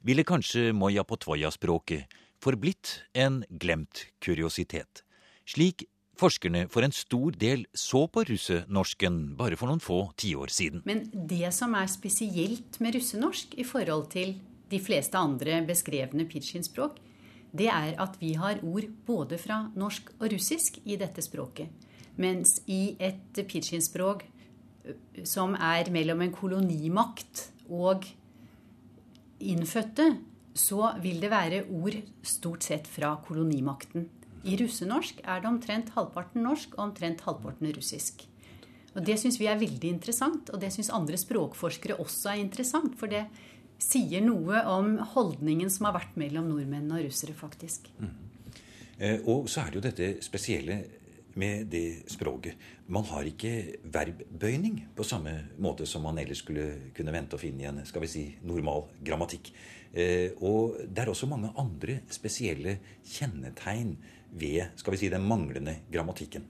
ville 0.07 0.23
kanskje 0.23 0.69
Moja 0.71 1.03
Potvoja-språket 1.03 2.15
forblitt 2.39 3.01
en 3.19 3.41
glemt 3.51 4.05
kuriositet. 4.23 5.03
Slik 5.43 5.83
forskerne 6.15 6.69
for 6.71 6.87
en 6.87 6.95
stor 6.95 7.35
del 7.35 7.65
så 7.75 8.05
på 8.07 8.23
russenorsken 8.29 9.35
bare 9.35 9.59
for 9.59 9.67
noen 9.67 9.83
få 9.83 10.05
tiår 10.15 10.55
siden. 10.55 10.85
Men 10.87 11.09
det 11.11 11.51
som 11.51 11.75
er 11.75 11.91
spesielt 11.91 12.79
med 12.79 12.95
russenorsk 12.95 13.59
i 13.59 13.67
forhold 13.67 14.07
til 14.15 14.37
de 14.71 14.79
fleste 14.79 15.19
andre 15.19 15.59
beskrevne 15.67 16.23
pidgin-språk, 16.31 17.03
det 17.57 17.69
er 17.71 17.95
at 18.01 18.17
vi 18.19 18.33
har 18.39 18.61
ord 18.63 18.87
både 19.07 19.39
fra 19.41 19.65
norsk 19.77 20.11
og 20.19 20.29
russisk 20.33 20.79
i 20.85 20.97
dette 20.99 21.23
språket. 21.23 21.71
Mens 22.21 22.59
i 22.71 22.95
et 22.99 23.35
pidgin-språk 23.35 24.23
som 25.27 25.55
er 25.57 25.89
mellom 25.91 26.21
en 26.21 26.35
kolonimakt 26.35 27.49
og 27.71 28.05
innfødte, 29.43 30.13
så 30.55 30.93
vil 31.03 31.19
det 31.19 31.31
være 31.33 31.65
ord 31.67 31.97
stort 32.23 32.63
sett 32.63 32.87
fra 32.87 33.15
kolonimakten. 33.25 34.07
I 34.45 34.55
russenorsk 34.61 35.19
er 35.25 35.41
det 35.41 35.49
omtrent 35.49 35.91
halvparten 35.95 36.45
norsk 36.45 36.77
og 36.77 36.89
omtrent 36.89 37.25
halvparten 37.25 37.73
russisk. 37.75 38.27
Og 38.95 39.03
Det 39.03 39.17
syns 39.19 39.39
vi 39.41 39.49
er 39.51 39.59
veldig 39.59 39.89
interessant, 39.89 40.49
og 40.53 40.61
det 40.61 40.71
syns 40.71 40.93
andre 40.93 41.17
språkforskere 41.19 41.99
også 41.99 42.31
er 42.31 42.39
interessant. 42.39 42.95
For 42.95 43.11
det 43.11 43.25
sier 43.81 44.21
noe 44.23 44.61
om 44.71 44.97
holdningen 45.15 45.69
som 45.69 45.85
har 45.89 45.97
vært 45.99 46.15
mellom 46.19 46.47
nordmenn 46.49 46.91
og 46.91 47.03
russere, 47.05 47.33
faktisk. 47.37 47.89
Eh, 48.97 49.19
Og 49.25 49.49
så 49.49 49.61
er 49.65 49.71
det 49.71 49.75
jo 49.75 49.85
dette 49.89 50.23
spesielle 50.23 50.77
med 51.35 51.67
det 51.67 52.07
språket. 52.07 52.55
Man 52.87 53.03
har 53.03 53.23
ikke 53.27 53.81
verbbøyning 53.91 54.85
på 54.95 55.03
samme 55.03 55.49
måte 55.59 55.85
som 55.85 56.03
man 56.03 56.17
ellers 56.17 56.39
skulle 56.45 56.91
kunne 56.95 57.11
vente 57.11 57.35
å 57.35 57.39
finne 57.41 57.61
i 57.65 57.67
en 57.67 57.85
skal 57.85 58.05
vi 58.05 58.07
si, 58.07 58.25
normal 58.43 58.85
grammatikk. 59.03 59.51
Eh, 59.93 60.31
Og 60.41 60.77
det 60.87 61.03
er 61.03 61.11
også 61.11 61.27
mange 61.27 61.51
andre 61.57 62.01
spesielle 62.09 62.79
kjennetegn 63.03 63.97
ved 64.31 64.71
skal 64.79 64.91
vi 64.95 64.97
si, 64.97 65.09
den 65.09 65.27
manglende 65.27 65.81
grammatikken. 65.91 66.43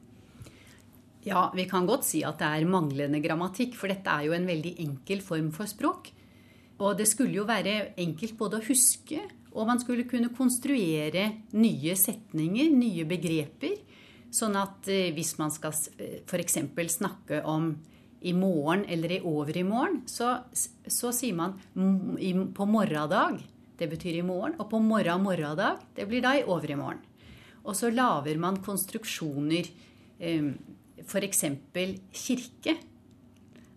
Ja, 1.25 1.51
vi 1.55 1.65
kan 1.65 1.87
godt 1.87 2.05
si 2.05 2.21
at 2.23 2.37
det 2.37 2.45
er 2.45 2.67
manglende 2.69 3.19
grammatikk, 3.23 3.73
for 3.73 3.89
dette 3.89 4.05
er 4.13 4.27
jo 4.27 4.33
en 4.33 4.45
veldig 4.45 4.75
enkel 4.83 5.21
form 5.25 5.51
for 5.51 5.65
språk. 5.65 6.11
Og 6.83 6.97
det 6.99 7.07
skulle 7.07 7.37
jo 7.39 7.47
være 7.47 7.93
enkelt 8.01 8.35
både 8.37 8.59
å 8.59 8.65
huske 8.65 9.21
Og 9.55 9.67
man 9.69 9.79
skulle 9.79 10.03
kunne 10.09 10.33
konstruere 10.35 11.29
nye 11.55 11.93
setninger, 11.95 12.71
nye 12.75 13.05
begreper. 13.07 13.77
Sånn 14.35 14.57
at 14.59 14.89
eh, 14.91 15.13
hvis 15.15 15.37
man 15.39 15.53
skal 15.53 15.71
f.eks. 16.27 16.57
snakke 16.97 17.39
om 17.47 17.69
i 18.25 18.33
morgen 18.35 18.83
eller 18.89 19.13
i 19.15 19.21
overmorgen, 19.23 20.01
så, 20.09 20.33
så 20.51 21.11
sier 21.15 21.37
man 21.37 21.55
på 22.57 22.67
morgendag. 22.67 23.39
Det 23.79 23.87
betyr 23.91 24.19
i 24.19 24.25
morgen. 24.25 24.57
Og 24.59 24.67
på 24.71 24.79
morgen 24.83 25.23
morgendag, 25.23 25.83
det 25.95 26.07
blir 26.09 26.23
da 26.25 26.33
i 26.35 26.43
overmorgen. 26.43 27.03
Og 27.65 27.77
så 27.77 27.91
lager 27.93 28.37
man 28.41 28.59
konstruksjoner. 28.65 29.69
Eh, 30.19 30.51
F.eks. 31.05 31.43
kirke. 32.11 32.75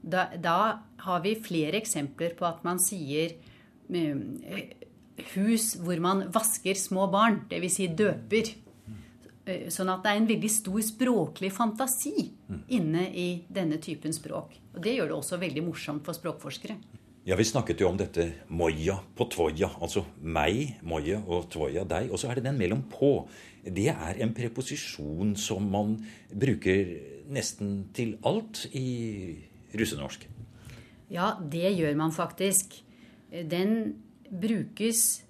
Da, 0.03 0.29
da 0.39 0.59
har 1.05 1.23
vi 1.25 1.35
flere 1.43 1.81
eksempler 1.81 2.37
på 2.39 2.47
at 2.49 2.63
man 2.67 2.79
sier 2.83 3.35
eh, 3.91 4.61
hus 5.35 5.73
hvor 5.83 6.01
man 6.03 6.27
vasker 6.35 6.79
små 6.79 7.09
barn, 7.13 7.43
dvs. 7.51 7.79
Si 7.81 7.89
døper. 7.99 8.53
Eh, 9.49 9.67
Sånn 9.73 9.91
at 9.93 10.05
det 10.05 10.13
er 10.13 10.23
en 10.23 10.31
veldig 10.31 10.53
stor 10.53 10.81
språklig 10.85 11.51
fantasi 11.55 12.31
inne 12.75 13.09
i 13.11 13.29
denne 13.49 13.81
typen 13.83 14.15
språk. 14.15 14.55
Og 14.75 14.81
det 14.85 14.97
gjør 14.99 15.11
det 15.11 15.19
også 15.19 15.41
veldig 15.41 15.67
morsomt 15.67 16.05
for 16.07 16.17
språkforskere. 16.17 16.79
Ja, 17.29 17.37
Vi 17.37 17.45
snakket 17.45 17.81
jo 17.83 17.91
om 17.91 17.99
dette 17.99 18.25
moja 18.49 18.95
på 19.17 19.27
tvoja, 19.29 19.69
altså 19.85 20.05
meg, 20.23 20.79
moja, 20.81 21.19
og 21.27 21.51
tvoja, 21.53 21.85
deg. 21.85 22.09
Og 22.09 22.17
så 22.17 22.31
er 22.31 22.39
det 22.39 22.47
den 22.47 22.57
mellom 22.57 22.87
på. 22.89 23.29
Det 23.65 23.91
er 23.93 24.23
en 24.25 24.33
preposisjon 24.33 25.35
som 25.37 25.67
man 25.69 25.99
bruker 26.33 26.95
nesten 27.29 27.91
til 27.93 28.15
alt 28.25 28.63
i 28.73 29.37
russenorsk. 29.75 30.29
Ja, 31.13 31.37
det 31.41 31.73
gjør 31.77 31.97
man 31.97 32.13
faktisk. 32.13 32.83
Den 33.31 33.97
brukes 34.29 35.23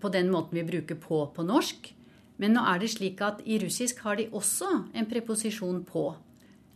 på 0.00 0.10
den 0.12 0.30
måten 0.32 0.58
vi 0.58 0.66
bruker 0.66 0.98
på 0.98 1.26
på 1.34 1.44
norsk. 1.46 1.92
Men 2.36 2.56
nå 2.56 2.62
er 2.68 2.80
det 2.82 2.92
slik 2.92 3.20
at 3.24 3.42
i 3.48 3.58
russisk 3.62 4.02
har 4.04 4.18
de 4.18 4.28
også 4.28 4.68
en 4.94 5.08
preposisjon 5.08 5.82
på. 5.88 6.08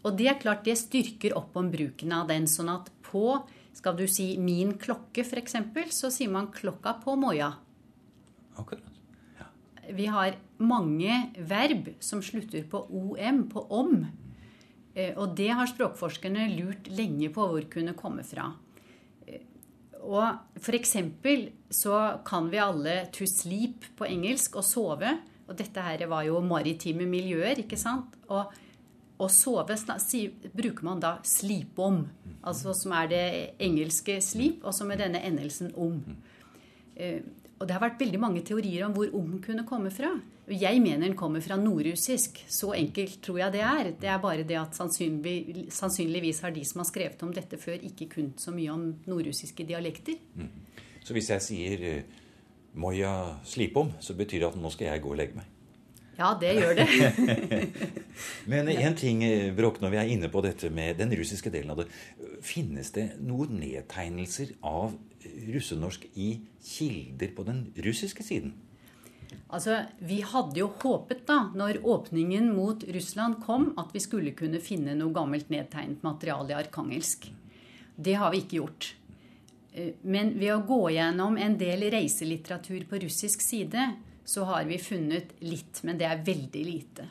Og 0.00 0.16
det 0.16 0.28
er 0.30 0.38
klart 0.40 0.64
det 0.64 0.78
styrker 0.80 1.36
opp 1.36 1.56
om 1.60 1.68
bruken 1.72 2.14
av 2.16 2.30
den. 2.30 2.46
Sånn 2.48 2.70
at 2.72 2.88
på 3.04 3.42
skal 3.76 3.96
du 3.96 4.06
si 4.08 4.36
'min 4.36 4.78
klokke', 4.78 5.24
f.eks., 5.24 5.54
så 5.90 6.10
sier 6.10 6.30
man 6.30 6.48
'klokka 6.48 7.02
på 7.04 7.16
moja'. 7.16 7.54
Akkurat. 8.56 8.84
Vi 9.92 10.06
har 10.06 10.36
mange 10.58 11.32
verb 11.36 11.94
som 12.00 12.22
slutter 12.22 12.62
på 12.62 12.86
om, 12.90 13.48
på 13.48 13.66
om. 13.70 14.06
Eh, 14.94 15.14
Og 15.16 15.36
det 15.36 15.48
har 15.48 15.66
språkforskerne 15.66 16.48
lurt 16.56 16.88
lenge 16.88 17.30
på 17.30 17.46
hvor 17.46 17.68
kunne 17.70 17.94
komme 17.94 18.24
fra. 18.24 18.52
Eh, 19.26 19.40
Og 20.02 20.38
for 20.58 20.72
eksempel 20.72 21.50
så 21.70 22.24
kan 22.24 22.50
vi 22.50 22.58
alle 22.58 23.06
'to 23.12 23.24
sleep' 23.24 23.96
på 23.96 24.06
engelsk 24.06 24.56
og 24.56 24.64
sove. 24.64 25.18
Og 25.48 25.56
dette 25.56 25.80
her 25.80 26.06
var 26.06 26.22
jo 26.22 26.40
maritime 26.40 27.06
miljøer, 27.06 27.58
ikke 27.58 27.78
sant? 27.78 28.14
Og 28.28 28.52
å 29.18 29.28
sove 29.28 29.76
bruker 30.54 30.84
man 30.84 31.00
da 31.00 31.18
'sleep 31.22 31.78
om', 31.78 32.08
altså 32.42 32.74
som 32.74 32.92
er 32.92 33.06
det 33.06 33.50
engelske 33.58 34.20
'sleep', 34.20 34.64
og 34.64 34.74
som 34.74 34.90
er 34.90 34.96
denne 34.96 35.22
endelsen 35.22 35.72
'om'. 35.74 36.16
Og 37.60 37.68
det 37.68 37.74
har 37.76 37.82
vært 37.82 38.00
veldig 38.00 38.18
mange 38.22 38.40
teorier 38.46 38.86
om 38.86 38.94
hvor 38.96 39.10
om 39.18 39.34
kunne 39.44 39.66
komme 39.68 39.90
fra. 39.92 40.14
Jeg 40.48 40.80
mener 40.80 41.04
den 41.04 41.16
kommer 41.16 41.42
fra 41.44 41.58
nordrussisk. 41.60 42.40
Så 42.48 42.72
enkelt 42.72 43.18
tror 43.22 43.42
jeg 43.42 43.52
det 43.52 43.60
er. 43.60 43.90
Det 44.00 44.08
er 44.08 44.22
bare 44.22 44.46
det 44.48 44.56
at 44.56 44.78
sannsynlig, 44.78 45.66
sannsynligvis 45.76 46.40
har 46.40 46.54
de 46.56 46.64
som 46.64 46.80
har 46.80 46.88
skrevet 46.88 47.20
om 47.26 47.34
dette 47.36 47.60
før, 47.60 47.76
ikke 47.84 48.08
kunnet 48.16 48.40
så 48.40 48.54
mye 48.54 48.72
om 48.72 48.86
nordrussiske 49.04 49.66
dialekter. 49.68 50.16
Så 51.04 51.16
hvis 51.16 51.28
jeg 51.34 51.44
sier 51.44 51.84
eh, 51.90 52.18
moja 52.80 53.12
slipom, 53.44 53.92
så 54.00 54.16
betyr 54.16 54.40
det 54.40 54.50
at 54.54 54.58
nå 54.60 54.72
skal 54.72 54.94
jeg 54.94 55.04
gå 55.04 55.12
og 55.12 55.20
legge 55.20 55.42
meg. 55.42 55.56
Ja, 56.20 56.32
det 56.40 56.54
gjør 56.56 56.74
det. 56.80 56.88
Men 58.52 58.72
en 58.72 58.96
ting, 58.96 59.22
eh, 59.24 59.52
Brokk, 59.56 59.82
når 59.84 59.92
vi 59.92 60.00
er 60.00 60.16
inne 60.16 60.32
på 60.32 60.40
dette 60.44 60.72
med 60.72 60.96
den 61.00 61.12
russiske 61.16 61.52
delen 61.52 61.76
av 61.76 61.84
det. 61.84 61.90
Finnes 62.44 62.92
det 62.96 63.06
noen 63.20 63.60
nedtegnelser 63.60 64.56
av 64.64 64.96
russenorsk 65.54 66.06
i 66.14 66.32
kilder 66.64 67.32
på 67.36 67.44
den 67.46 67.64
russiske 67.76 68.24
siden? 68.26 68.54
Altså, 69.50 69.84
Vi 70.00 70.20
hadde 70.22 70.58
jo 70.58 70.70
håpet, 70.82 71.24
da, 71.26 71.50
når 71.54 71.82
åpningen 71.86 72.52
mot 72.54 72.84
Russland 72.84 73.40
kom, 73.44 73.72
at 73.78 73.90
vi 73.94 74.02
skulle 74.02 74.34
kunne 74.38 74.60
finne 74.62 74.94
noe 74.98 75.14
gammelt 75.14 75.50
nedtegnet 75.50 76.02
materiale 76.06 76.54
i 76.54 76.58
arkangelsk. 76.58 77.30
Det 77.96 78.14
har 78.14 78.30
vi 78.32 78.44
ikke 78.44 78.60
gjort. 78.60 78.94
Eh, 79.72 79.92
Men 80.02 80.38
ved 80.38 80.54
å 80.54 80.66
gå 80.66 80.90
gjennom 80.94 81.36
en 81.38 81.56
del 81.58 81.90
reiselitteratur 81.90 82.86
på 82.88 83.02
russisk 83.02 83.40
side, 83.40 83.96
så 84.24 84.44
har 84.44 84.64
vi 84.64 84.78
funnet 84.78 85.34
litt, 85.40 85.82
men 85.82 85.98
det 85.98 86.06
er 86.06 86.22
veldig 86.24 86.64
lite. 86.64 87.08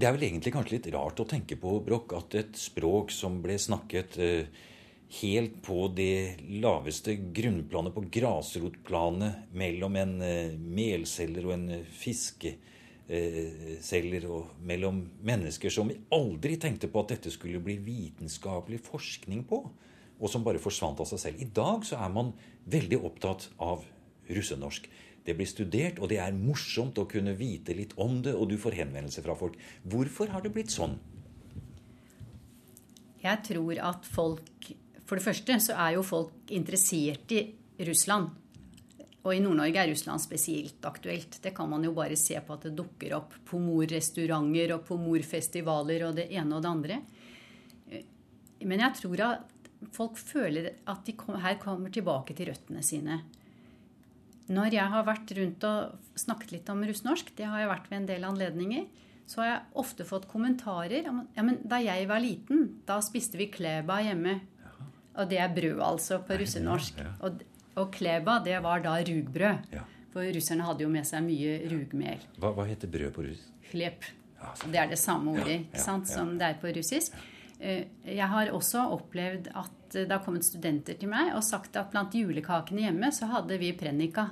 Det 0.00 0.06
er 0.08 0.14
vel 0.16 0.30
egentlig 0.30 0.52
kanskje 0.54 0.78
litt 0.78 0.88
rart 0.94 1.20
å 1.20 1.28
tenke 1.28 1.56
på, 1.60 1.76
Brokk, 1.84 2.14
at 2.16 2.34
et 2.34 2.56
språk 2.56 3.12
som 3.12 3.42
ble 3.42 3.58
snakket 3.60 4.18
eh, 4.18 4.46
helt 5.10 5.56
på 5.66 5.88
det 5.96 6.36
laveste 6.62 7.16
grunnplanet, 7.34 7.94
på 7.94 8.04
grasrotplanet, 8.14 9.32
mellom 9.52 9.96
en 9.98 10.22
eh, 10.22 10.52
melselger 10.54 11.46
og 11.48 11.52
en 11.56 11.70
eh, 11.74 11.86
fiskeselger, 12.02 14.26
og 14.30 14.46
mellom 14.62 15.10
mennesker 15.26 15.70
som 15.74 15.90
aldri 16.14 16.56
tenkte 16.62 16.88
på 16.90 17.00
at 17.02 17.08
dette 17.16 17.30
skulle 17.34 17.60
bli 17.64 17.76
vitenskapelig 17.82 18.80
forskning 18.86 19.42
på, 19.50 19.58
og 20.20 20.26
som 20.30 20.44
bare 20.46 20.62
forsvant 20.62 21.00
av 21.02 21.06
seg 21.10 21.18
selv. 21.24 21.36
I 21.42 21.52
dag 21.58 21.78
så 21.88 21.94
er 21.98 22.10
man 22.14 22.28
veldig 22.70 22.98
opptatt 23.08 23.42
av 23.58 23.78
russenorsk. 24.30 24.86
Det 25.26 25.34
blir 25.36 25.48
studert, 25.48 25.98
og 25.98 26.08
det 26.12 26.18
er 26.22 26.32
morsomt 26.36 26.98
å 27.00 27.10
kunne 27.10 27.34
vite 27.36 27.74
litt 27.76 27.92
om 28.00 28.22
det, 28.24 28.34
og 28.36 28.48
du 28.52 28.56
får 28.60 28.72
henvendelser 28.78 29.22
fra 29.26 29.34
folk. 29.36 29.54
Hvorfor 29.90 30.26
har 30.32 30.40
det 30.44 30.52
blitt 30.54 30.72
sånn? 30.72 30.96
Jeg 33.20 33.36
tror 33.44 33.76
at 33.84 34.06
folk 34.08 34.70
For 35.10 35.18
det 35.18 35.26
første 35.26 35.56
så 35.58 35.74
er 35.74 35.96
jo 35.96 36.06
folk 36.06 36.52
interessert 36.54 37.32
i 37.34 37.40
Russland. 37.82 38.28
Og 39.26 39.32
i 39.34 39.40
Nord-Norge 39.42 39.80
er 39.82 39.90
Russland 39.90 40.22
spesielt 40.22 40.84
aktuelt. 40.86 41.40
Det 41.42 41.50
kan 41.56 41.66
man 41.68 41.82
jo 41.82 41.90
bare 41.96 42.14
se 42.16 42.38
på 42.38 42.54
at 42.54 42.68
det 42.68 42.76
dukker 42.78 43.16
opp 43.18 43.34
pomorrestauranter 43.50 44.76
og 44.76 44.84
pomorfestivaler 44.86 46.04
og 46.06 46.14
det 46.20 46.28
ene 46.30 46.54
og 46.54 46.62
det 46.62 46.70
andre. 46.70 47.00
Men 48.62 48.84
jeg 48.84 48.96
tror 49.00 49.24
at 49.26 49.68
folk 49.96 50.14
føler 50.20 50.70
at 50.86 51.02
de 51.08 51.16
her 51.42 51.58
kommer 51.58 51.90
tilbake 51.90 52.36
til 52.38 52.52
røttene 52.52 52.86
sine. 52.86 53.18
Når 54.46 54.78
jeg 54.78 54.94
har 54.94 55.10
vært 55.10 55.34
rundt 55.40 55.66
og 55.66 56.14
snakket 56.22 56.54
litt 56.54 56.70
om 56.70 56.86
russnorsk, 56.86 57.34
det 57.34 57.50
har 57.50 57.64
jeg 57.64 57.72
vært 57.74 57.90
ved 57.90 57.98
en 57.98 58.08
del 58.14 58.30
anledninger, 58.30 58.86
så 59.26 59.42
har 59.42 59.50
jeg 59.50 59.82
ofte 59.82 60.06
fått 60.06 60.30
kommentarer 60.30 61.10
om 61.10 61.20
ja, 61.34 61.42
men 61.46 61.60
da 61.66 61.82
jeg 61.82 62.06
var 62.10 62.22
liten, 62.22 62.64
da 62.86 63.02
spiste 63.02 63.38
vi 63.42 63.50
kleba 63.50 64.00
hjemme. 64.06 64.38
Og 65.20 65.28
det 65.30 65.38
er 65.44 65.50
brød, 65.52 65.80
altså, 65.84 66.20
på 66.24 66.38
russenorsk. 66.40 67.00
ja. 67.04 67.10
Og, 67.28 67.42
og 67.80 67.90
kleba, 67.94 68.38
det 68.44 68.56
var 68.64 68.80
da 68.84 68.96
rugbrød. 69.04 69.66
Ja. 69.74 69.82
For 70.10 70.26
russerne 70.34 70.64
hadde 70.66 70.82
jo 70.82 70.88
med 70.90 71.06
seg 71.06 71.22
mye 71.22 71.58
rugmel. 71.70 72.22
Hva, 72.42 72.50
hva 72.56 72.64
heter 72.66 72.90
brød 72.90 73.12
på 73.14 73.22
russisk? 73.28 73.52
Klep. 73.70 74.08
Ja, 74.40 74.54
Det 74.64 74.78
er 74.80 74.88
det 74.88 74.98
samme 74.98 75.34
ordet 75.36 75.52
Ja, 75.52 75.60
ikke 75.68 75.82
sant, 75.84 76.08
ja. 76.08 76.14
som 76.16 76.32
det 76.40 76.46
er 76.48 76.56
på 76.62 76.72
russisk. 76.74 77.12
Eh, 77.60 77.84
Jeg 78.08 78.26
har 78.32 78.50
også 78.56 78.86
opplevd 78.96 79.50
at 79.54 79.76
det 79.92 80.08
har 80.10 80.22
kommet 80.24 80.46
studenter 80.46 80.96
til 80.98 81.10
meg 81.12 81.34
og 81.36 81.42
sagt 81.44 81.76
at 81.76 81.90
blant 81.92 82.14
julekakene 82.14 82.86
hjemme 82.88 83.10
så 83.12 83.26
hadde 83.30 83.58
vi 83.60 83.72
prenika. 83.76 84.28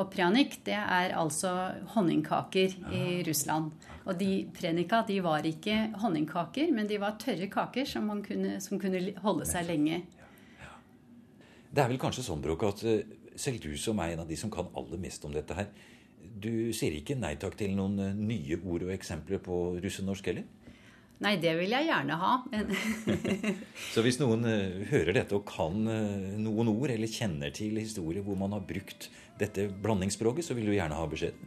Og 0.00 0.08
prjanik, 0.10 0.56
det 0.64 0.72
er 0.78 1.12
altså 1.20 1.50
honningkaker 1.94 2.72
i 2.96 3.22
Russland. 3.26 3.70
Og 4.06 4.16
de 4.18 4.46
prenika 4.56 5.02
de 5.06 5.18
var 5.22 5.44
ikke 5.46 5.92
honningkaker, 6.00 6.72
men 6.72 6.88
de 6.88 6.96
var 7.02 7.18
tørre 7.20 7.46
kaker 7.52 7.84
som, 7.86 8.06
man 8.08 8.22
kunne, 8.24 8.56
som 8.60 8.80
kunne 8.80 9.02
holde 9.22 9.46
seg 9.46 9.68
lenge. 9.68 10.00
Det 11.72 11.80
er 11.80 11.88
vel 11.88 12.00
kanskje 12.00 12.24
sånn, 12.26 12.42
Brokk, 12.44 12.66
at 12.68 12.82
eh, 12.84 13.04
selv 13.40 13.62
du 13.64 13.72
som 13.80 14.00
er 14.04 14.12
en 14.12 14.26
av 14.26 14.28
de 14.28 14.36
som 14.36 14.50
kan 14.52 14.68
aller 14.76 15.00
mest 15.00 15.22
om 15.24 15.32
dette 15.32 15.56
her, 15.56 15.70
du 16.42 16.70
sier 16.76 16.94
ikke 16.98 17.16
nei 17.16 17.32
takk 17.40 17.56
til 17.56 17.72
noen 17.78 17.96
eh, 17.96 18.18
nye 18.18 18.58
ord 18.60 18.84
og 18.84 18.92
eksempler 18.92 19.40
på 19.42 19.60
russenorsk 19.80 20.28
heller? 20.28 20.44
Nei, 21.22 21.36
det 21.40 21.54
vil 21.54 21.70
jeg 21.72 21.86
gjerne 21.86 22.18
ha. 22.18 22.32
Så 23.94 24.02
hvis 24.04 24.18
noen 24.20 24.44
eh, 24.50 24.82
hører 24.90 25.16
dette 25.16 25.38
og 25.38 25.46
kan 25.48 25.78
noen 25.80 26.70
ord, 26.74 26.92
eller 26.92 27.08
kjenner 27.08 27.54
til 27.56 27.78
historier 27.80 28.26
hvor 28.26 28.36
man 28.36 28.52
har 28.52 28.66
brukt 28.68 29.08
dette 29.40 29.70
blandingsspråket, 29.84 30.44
så 30.44 30.56
vil 30.58 30.68
du 30.68 30.74
gjerne 30.74 30.98
ha 30.98 31.06
beskjed. 31.08 31.38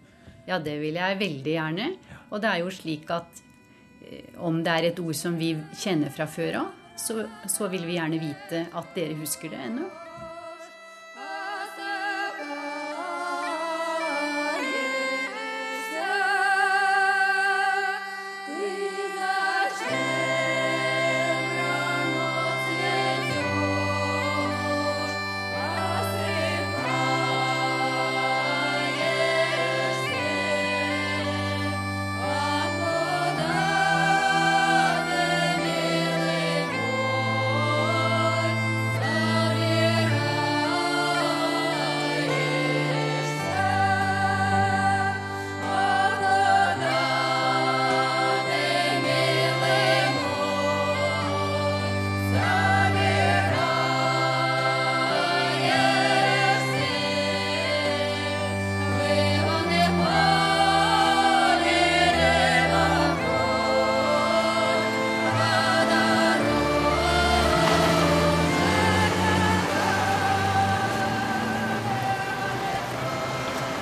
Ja, 0.48 0.58
det 0.62 0.80
vil 0.82 0.98
jeg 0.98 1.20
veldig 1.20 1.54
gjerne. 1.54 1.92
Og 2.32 2.42
det 2.42 2.50
er 2.50 2.64
jo 2.64 2.74
slik 2.74 3.14
at 3.14 3.44
om 4.42 4.58
det 4.66 4.74
er 4.74 4.90
et 4.90 5.00
ord 5.02 5.18
som 5.18 5.38
vi 5.38 5.52
kjenner 5.82 6.14
fra 6.14 6.28
før 6.30 6.60
av, 6.64 6.74
så, 6.98 7.26
så 7.50 7.70
vil 7.70 7.86
vi 7.86 7.98
gjerne 7.98 8.22
vite 8.22 8.66
at 8.74 8.98
dere 8.98 9.18
husker 9.20 9.54
det 9.54 9.62
ennå. 9.68 9.90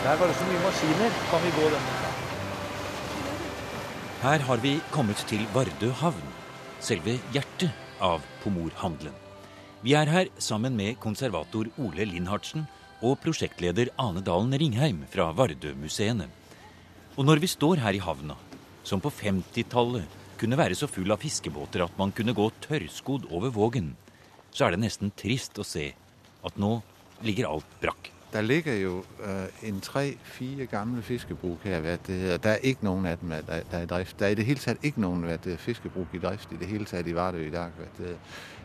Her 0.03 0.17
var 0.19 0.27
det 0.27 0.35
så 0.35 0.45
mye 0.49 0.59
maskiner. 0.59 1.13
Kan 1.31 1.43
vi 1.45 1.49
gå 1.55 1.67
den? 1.71 1.83
Her 4.23 4.41
har 4.47 4.59
vi 4.59 4.73
kommet 4.91 5.21
til 5.29 5.45
Vardø 5.55 5.91
havn, 6.01 6.33
selve 6.83 7.13
hjertet 7.31 7.71
av 8.03 8.23
pomorhandelen. 8.43 9.15
Vi 9.83 9.95
er 9.95 10.11
her 10.11 10.27
sammen 10.43 10.75
med 10.75 10.99
konservator 11.03 11.69
Ole 11.79 12.07
Lindhardsen 12.09 12.65
og 12.99 13.15
prosjektleder 13.23 13.93
Ane 13.99 14.23
Dalen 14.23 14.51
Ringheim 14.59 15.01
fra 15.11 15.29
Vardø-museene. 15.35 16.27
Og 17.15 17.23
når 17.23 17.39
vi 17.43 17.51
står 17.51 17.79
her 17.83 17.95
i 17.95 18.03
havna, 18.03 18.35
som 18.83 18.99
på 19.03 19.11
50-tallet 19.11 20.19
kunne 20.39 20.59
være 20.59 20.75
så 20.75 20.87
full 20.91 21.15
av 21.15 21.23
fiskebåter 21.23 21.83
at 21.83 21.95
man 21.99 22.11
kunne 22.15 22.35
gå 22.35 22.49
tørrskodd 22.67 23.31
over 23.31 23.55
Vågen, 23.55 23.93
så 24.51 24.67
er 24.67 24.75
det 24.75 24.83
nesten 24.83 25.15
trist 25.15 25.59
å 25.59 25.67
se 25.67 25.93
at 26.43 26.59
nå 26.59 26.81
ligger 27.23 27.51
alt 27.51 27.79
brakk. 27.79 28.12
Der 28.33 28.41
ligger 28.41 28.73
jo 28.75 28.97
øh, 29.25 29.69
en 29.69 29.81
tre-fire 29.81 30.65
gamle 30.65 31.01
fiskebruk 31.01 31.57
her. 31.63 31.79
Hvad 31.79 31.97
det 32.07 32.15
hedder. 32.15 32.37
Der 32.37 32.49
er 32.49 32.55
ikke 32.55 32.83
nogen 32.83 33.05
af 33.05 33.17
dem, 33.17 33.29
der, 33.29 33.41
der 33.71 33.77
er 33.77 33.81
i 33.81 33.85
drift. 33.85 34.19
Der 34.19 34.25
er 34.25 34.29
i 34.29 34.35
det 34.35 34.45
hele 34.45 34.59
taget 34.59 34.77
ikke 34.83 35.01
nogen 35.01 35.21
hvad 35.23 35.37
det, 35.37 35.59
fiskebruk 35.59 36.07
i 36.13 36.17
drift 36.17 36.51
i 36.51 36.55
det 36.59 36.67
hele 36.67 36.85
taget 36.85 37.07
i 37.07 37.15
Vardø 37.15 37.47
i 37.47 37.49
dag. 37.49 37.67
Hvad 37.77 38.07
det, 38.07 38.15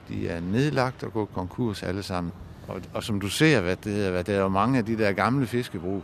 de 0.09 0.29
er 0.29 0.41
nedlagt 0.41 1.03
og 1.05 1.13
gået 1.13 1.29
konkurs 1.35 1.83
alle 1.83 2.03
sammen. 2.03 2.33
Og, 2.69 2.81
og 2.95 3.03
som 3.05 3.21
du 3.21 3.29
ser, 3.29 3.61
hvad 3.61 3.77
det, 3.77 3.93
hedder, 3.93 4.11
hvad 4.11 4.25
det 4.25 4.35
er 4.35 4.41
jo 4.41 4.49
mange 4.49 4.79
af 4.79 4.85
de 4.85 4.99
der 4.99 5.13
gamle 5.13 5.47
fiskebrug, 5.47 6.03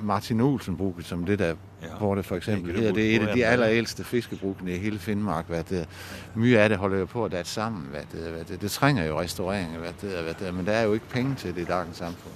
Martin 0.00 0.40
Olsen-bruget, 0.40 1.04
som 1.06 1.26
det 1.26 1.38
der, 1.38 1.54
Ja. 1.82 1.86
hvor 1.98 2.14
det 2.14 2.24
for 2.24 2.36
eksempel 2.36 2.76
hedder, 2.76 2.92
det 2.92 3.12
er 3.16 3.20
et 3.20 3.28
af 3.28 3.34
de 3.34 3.46
allerældste 3.46 4.04
fiskebrugene 4.04 4.74
i 4.74 4.78
hele 4.78 4.98
Finnmark. 4.98 5.46
Hvad 5.48 5.64
det, 5.64 5.88
mye 6.34 6.58
af 6.58 6.68
det 6.68 6.78
holder 6.78 6.98
jo 6.98 7.04
på 7.06 7.24
at 7.24 7.32
datte 7.32 7.50
sammen. 7.50 7.82
Hvad 7.90 8.00
det, 8.12 8.30
hvad 8.32 8.44
det, 8.44 8.60
det 8.60 8.70
trænger 8.70 9.04
jo 9.04 9.20
restaurering, 9.20 9.76
hvad 9.76 9.92
det, 10.00 10.22
hvad 10.22 10.34
det, 10.34 10.54
men 10.54 10.66
der 10.66 10.72
er 10.72 10.82
jo 10.82 10.92
ikke 10.92 11.08
penge 11.08 11.34
til 11.34 11.54
det 11.54 11.60
i 11.60 11.64
dagens 11.64 11.96
samfund. 11.96 12.34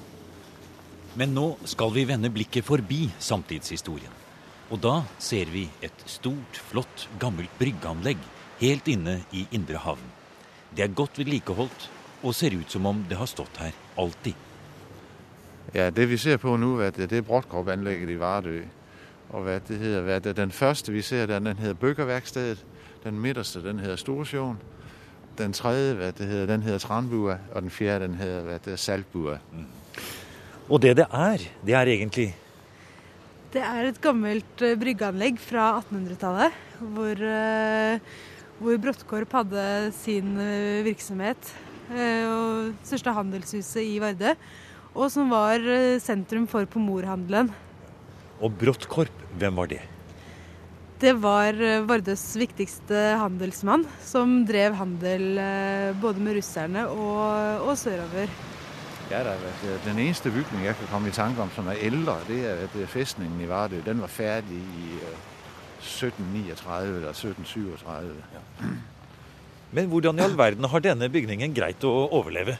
Men 1.14 1.34
nå 1.36 1.58
skal 1.68 1.92
vi 1.92 2.06
vende 2.08 2.30
blikket 2.32 2.64
forbi 2.64 3.04
samtidshistorien. 3.20 4.12
Og 4.72 4.80
da 4.80 5.02
ser 5.20 5.50
vi 5.52 5.66
et 5.84 6.04
stort, 6.08 6.56
flott, 6.70 7.08
gammelt 7.20 7.52
bryggeanlegg 7.58 8.20
helt 8.62 8.88
inne 8.88 9.18
i 9.36 9.44
Indre 9.52 9.82
havn. 9.84 10.06
Det 10.72 10.86
er 10.86 10.94
godt 10.96 11.18
vedlikeholdt 11.20 11.90
og 12.22 12.34
ser 12.34 12.56
ut 12.56 12.72
som 12.72 12.88
om 12.88 13.02
det 13.10 13.18
har 13.20 13.28
stått 13.28 13.60
her 13.60 13.76
alltid. 14.00 14.38
Ja, 15.74 15.90
det 15.90 16.08
vi 16.08 16.16
ser 16.16 16.40
på 16.40 16.56
nå, 16.56 16.78
det, 16.80 17.10
det 17.10 17.20
er 17.20 17.28
Bråtkorp-anlægget 17.28 18.14
i 18.14 18.18
Vardø. 18.20 18.62
Og 19.32 19.44
hva 19.44 19.58
det 19.68 19.78
heter, 19.80 20.00
hva 20.06 20.18
det, 20.24 20.36
den 20.36 20.52
første 20.52 20.92
vi 20.92 21.02
ser, 21.04 21.26
den, 21.28 21.44
den 21.46 21.60
heter 21.60 21.76
Bøkerverkstedet. 21.76 22.64
Den 23.04 23.20
midterste, 23.20 23.60
den 23.64 23.78
heter 23.82 24.00
Storsjøen. 24.00 24.56
Den 25.38 25.52
tredje, 25.52 25.94
hva 26.00 26.10
det 26.16 26.28
heter, 26.28 26.48
den 26.48 26.64
heter 26.64 26.78
Tranbua. 26.78 27.38
Og 27.52 27.62
den 27.62 27.70
fjerde, 27.70 28.08
den 28.08 28.20
heter 28.20 28.48
hva 28.48 28.58
det 28.64 28.78
Saltbua. 28.80 29.38
Saltbua. 29.52 29.68
Og 30.70 30.80
det 30.82 30.94
det 31.00 31.06
er, 31.10 31.42
det 31.66 31.74
er 31.74 31.90
egentlig 31.90 32.32
Det 33.52 33.62
er 33.62 33.88
et 33.88 34.00
gammelt 34.00 34.62
eh, 34.64 34.78
bryggeanlegg 34.80 35.36
fra 35.42 35.82
1800-tallet, 35.82 36.54
hvor, 36.94 37.18
eh, 37.20 37.98
hvor 38.62 38.78
Bråttkorp 38.80 39.34
hadde 39.36 39.64
sin 39.92 40.38
eh, 40.40 40.80
virksomhet. 40.86 41.52
Og 41.92 42.86
største 42.86 43.12
handelshuset 43.12 43.82
i 43.84 43.98
Vardø. 44.00 44.30
Og 44.94 45.10
som 45.12 45.28
var 45.28 45.60
sentrum 46.00 46.46
for 46.48 46.64
pomorhandelen. 46.70 47.50
Og 48.40 48.54
Bråttkorp, 48.56 49.12
hvem 49.36 49.60
var 49.60 49.68
det? 49.68 49.82
Det 51.02 51.12
var 51.20 51.58
Vardøs 51.84 52.24
viktigste 52.40 53.02
handelsmann, 53.20 53.84
som 54.00 54.38
drev 54.48 54.78
handel 54.78 55.36
både 56.00 56.24
med 56.24 56.38
russerne 56.38 56.86
og, 56.88 57.68
og 57.68 57.76
sørover. 57.76 58.32
Ja, 59.12 59.20
der, 59.26 59.36
er- 59.36 59.80
den 59.84 59.98
eneste 60.00 60.30
bygning, 60.32 60.64
jeg 60.64 60.76
kan 60.78 60.88
komme 60.88 61.10
i 61.10 61.14
tanke 61.14 61.42
om, 61.44 61.50
som 61.52 61.66
er 61.68 61.80
eldre, 61.84 62.14
det 62.28 62.38
er, 62.48 62.62
er 62.64 62.88
fæstningen 62.88 63.40
i 63.44 63.48
Vardø. 63.50 63.82
Den 63.84 64.00
var 64.00 64.08
ferdig 64.08 64.56
i 64.56 64.86
øh, 65.02 65.18
1739 65.82 66.96
eller 66.96 67.12
1737. 67.12 68.14
Men 69.72 69.88
hvordan 69.92 70.18
i 70.20 70.24
all 70.24 70.36
verden 70.38 70.64
har 70.68 70.84
denne 70.84 71.08
bygningen 71.12 71.52
greit 71.56 71.84
å 71.88 71.92
overleve? 72.12 72.56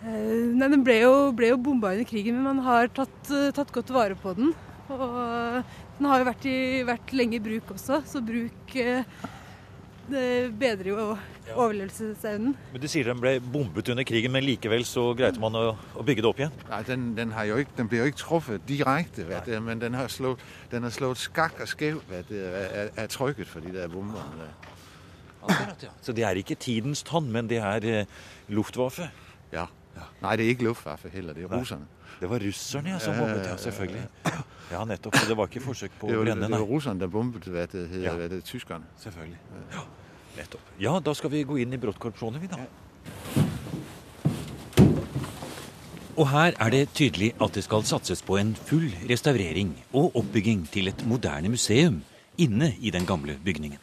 Eh, 0.00 0.48
Nei, 0.56 0.68
Den 0.72 0.84
ble 0.86 0.96
jo, 1.02 1.12
ble 1.36 1.52
jo 1.52 1.60
bomba 1.60 1.92
under 1.92 2.08
krigen, 2.08 2.38
men 2.40 2.46
man 2.54 2.64
har 2.64 2.88
tatt, 2.96 3.20
eh, 3.36 3.50
tatt 3.56 3.72
godt 3.74 3.92
vare 3.92 4.16
på 4.16 4.32
den. 4.38 4.54
Og 4.90 5.04
eh, 5.26 5.76
den 5.98 6.08
har 6.08 6.22
jo 6.22 6.28
vært, 6.30 6.46
i, 6.48 6.56
vært 6.88 7.12
lenge 7.16 7.36
i 7.36 7.44
bruk 7.44 7.74
også, 7.76 8.00
så 8.08 8.22
bruk 8.24 8.72
det 10.10 10.24
bedrer 10.58 10.88
jo 10.90 11.02
overlevelsesevnen. 11.54 12.56
Men 12.72 12.82
Du 12.82 12.88
sier 12.88 13.04
den 13.10 13.20
ble 13.22 13.36
bombet 13.40 13.88
under 13.92 14.04
krigen, 14.04 14.32
men 14.32 14.44
likevel 14.44 14.84
så 14.88 15.10
greide 15.18 15.40
man 15.42 15.56
å, 15.58 15.64
å 15.96 16.04
bygge 16.06 16.24
det 16.24 16.30
opp 16.30 16.42
igjen? 16.42 16.54
Nei, 16.70 16.82
den, 16.88 17.06
den, 17.16 17.32
har 17.36 17.48
jo 17.50 17.60
ikke, 17.62 17.76
den 17.78 17.90
blir 17.90 18.04
jo 18.04 18.10
ikke 18.12 18.22
truffet 18.22 18.66
direkte, 18.68 19.60
men 19.60 19.80
den 19.82 19.94
har 19.98 20.08
slået, 20.12 20.42
den 20.70 20.86
har 20.86 20.94
slått 20.94 21.22
skakk 21.22 21.60
og 21.64 21.72
skjev 21.72 22.00
av 22.10 22.32
er, 22.34 23.06
trykket 23.10 23.48
for 23.50 23.64
de 23.64 23.74
der 23.74 23.90
bombene. 23.92 24.50
Akkurat, 25.40 25.82
ja. 25.82 25.90
Så 26.04 26.12
det 26.12 26.24
er 26.28 26.36
ikke 26.36 26.54
tidens 26.60 27.02
tann, 27.06 27.30
men 27.32 27.48
det 27.48 27.62
er 27.64 27.86
eh, 27.88 28.18
Luftwaffe? 28.52 29.08
Ja. 29.54 29.66
Nei, 30.20 30.34
det 30.36 30.44
er 30.44 30.52
ikke 30.54 30.68
Luftwaffe 30.68 31.08
heller, 31.12 31.34
det 31.36 31.46
er 31.46 31.54
russerne. 31.54 31.88
Det 32.20 32.28
var 32.28 32.42
russerne 32.44 32.90
ja, 32.92 32.98
som 33.00 33.14
Ja, 33.14 33.20
bombet, 33.20 33.36
ja, 33.38 33.44
ja, 33.44 33.50
ja, 33.50 33.56
selvfølgelig. 33.56 34.02
Ja, 34.70 34.84
nettopp. 34.84 35.16
Så 35.16 35.28
det 35.28 35.36
var 35.36 35.48
ikke 35.48 35.62
forsøk 35.64 35.94
på 35.98 36.10
å 36.10 36.20
brenne, 36.20 36.36
det, 36.44 36.50
det 36.52 36.60
var 36.60 36.68
russerne, 36.68 37.00
der 37.00 37.08
bombede, 37.10 37.50
hvad 37.50 37.72
det 37.72 37.86
hedder, 37.88 38.04
Ja. 38.04 38.28
det 38.28 38.38
er, 38.38 38.44
tyskerne. 38.44 38.84
Selvfølgelig. 39.00 39.38
Ja, 39.72 39.86
nettopp. 40.36 40.74
Ja, 40.82 40.98
da 41.00 41.14
skal 41.16 41.32
vi 41.32 41.44
gå 41.48 41.58
inn 41.62 41.74
i 41.74 41.80
Bråttkorpsjonen, 41.80 42.40
vi 42.42 42.50
da. 42.50 42.66
Og 46.20 46.26
her 46.28 46.56
er 46.60 46.72
det 46.74 46.90
tydelig 46.92 47.30
at 47.40 47.54
det 47.56 47.62
skal 47.64 47.86
satses 47.88 48.20
på 48.26 48.36
en 48.36 48.52
full 48.54 48.90
restaurering 49.08 49.72
og 49.96 50.16
oppbygging 50.20 50.66
til 50.72 50.90
et 50.90 51.04
moderne 51.08 51.48
museum 51.52 52.02
inne 52.40 52.74
i 52.80 52.92
den 52.92 53.06
gamle 53.08 53.38
bygningen. 53.44 53.80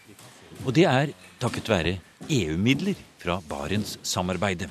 Og 0.66 0.76
det 0.78 0.86
er 0.90 1.14
takket 1.42 1.70
være 1.70 1.98
EU-midler 2.30 2.98
fra 3.22 3.40
Barentssamarbeidet. 3.50 4.70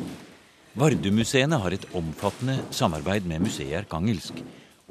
Vardø-museene 0.76 1.58
har 1.62 1.72
et 1.72 1.86
omfattende 1.96 2.58
samarbeid 2.70 3.26
med 3.26 3.46
museet 3.46 3.78
Arkangelsk. 3.80 4.42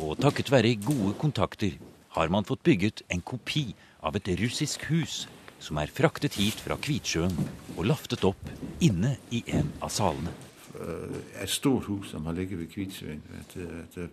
Og 0.02 0.18
takket 0.20 0.52
være 0.52 0.76
gode 0.82 1.14
kontakter 1.22 1.78
har 2.18 2.32
man 2.34 2.48
fått 2.48 2.64
bygget 2.64 3.04
en 3.12 3.22
kopi 3.22 3.70
av 4.04 4.18
et 4.18 4.32
russisk 4.42 4.88
hus 4.90 5.26
som 5.60 5.80
er 5.82 5.92
fraktet 5.92 6.38
hit 6.40 6.60
fra 6.62 6.78
Kvitsjøen 6.82 7.36
og 7.76 7.86
laftet 7.88 8.26
opp 8.28 8.50
inne 8.84 9.16
i 9.34 9.44
en 9.56 9.72
av 9.84 9.94
salene. 9.94 10.34
Øh, 10.76 11.16
et 11.42 11.50
stort 11.50 11.88
hus, 11.88 12.10
som 12.12 12.26
har 12.26 12.36
ligget 12.36 12.60
ved 12.60 12.68
Kvitsjøen. 12.74 13.22
Det, 13.54 13.68
det, 13.96 14.10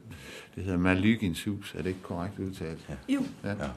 det 0.54 0.64
heter 0.64 0.78
Malygins 0.78 1.44
hus, 1.44 1.74
er 1.74 1.82
det 1.82 1.96
ikke 1.96 2.08
korrekt 2.12 2.38
udtalt? 2.38 2.86
Jo. 3.10 3.24
Ja. 3.44 3.72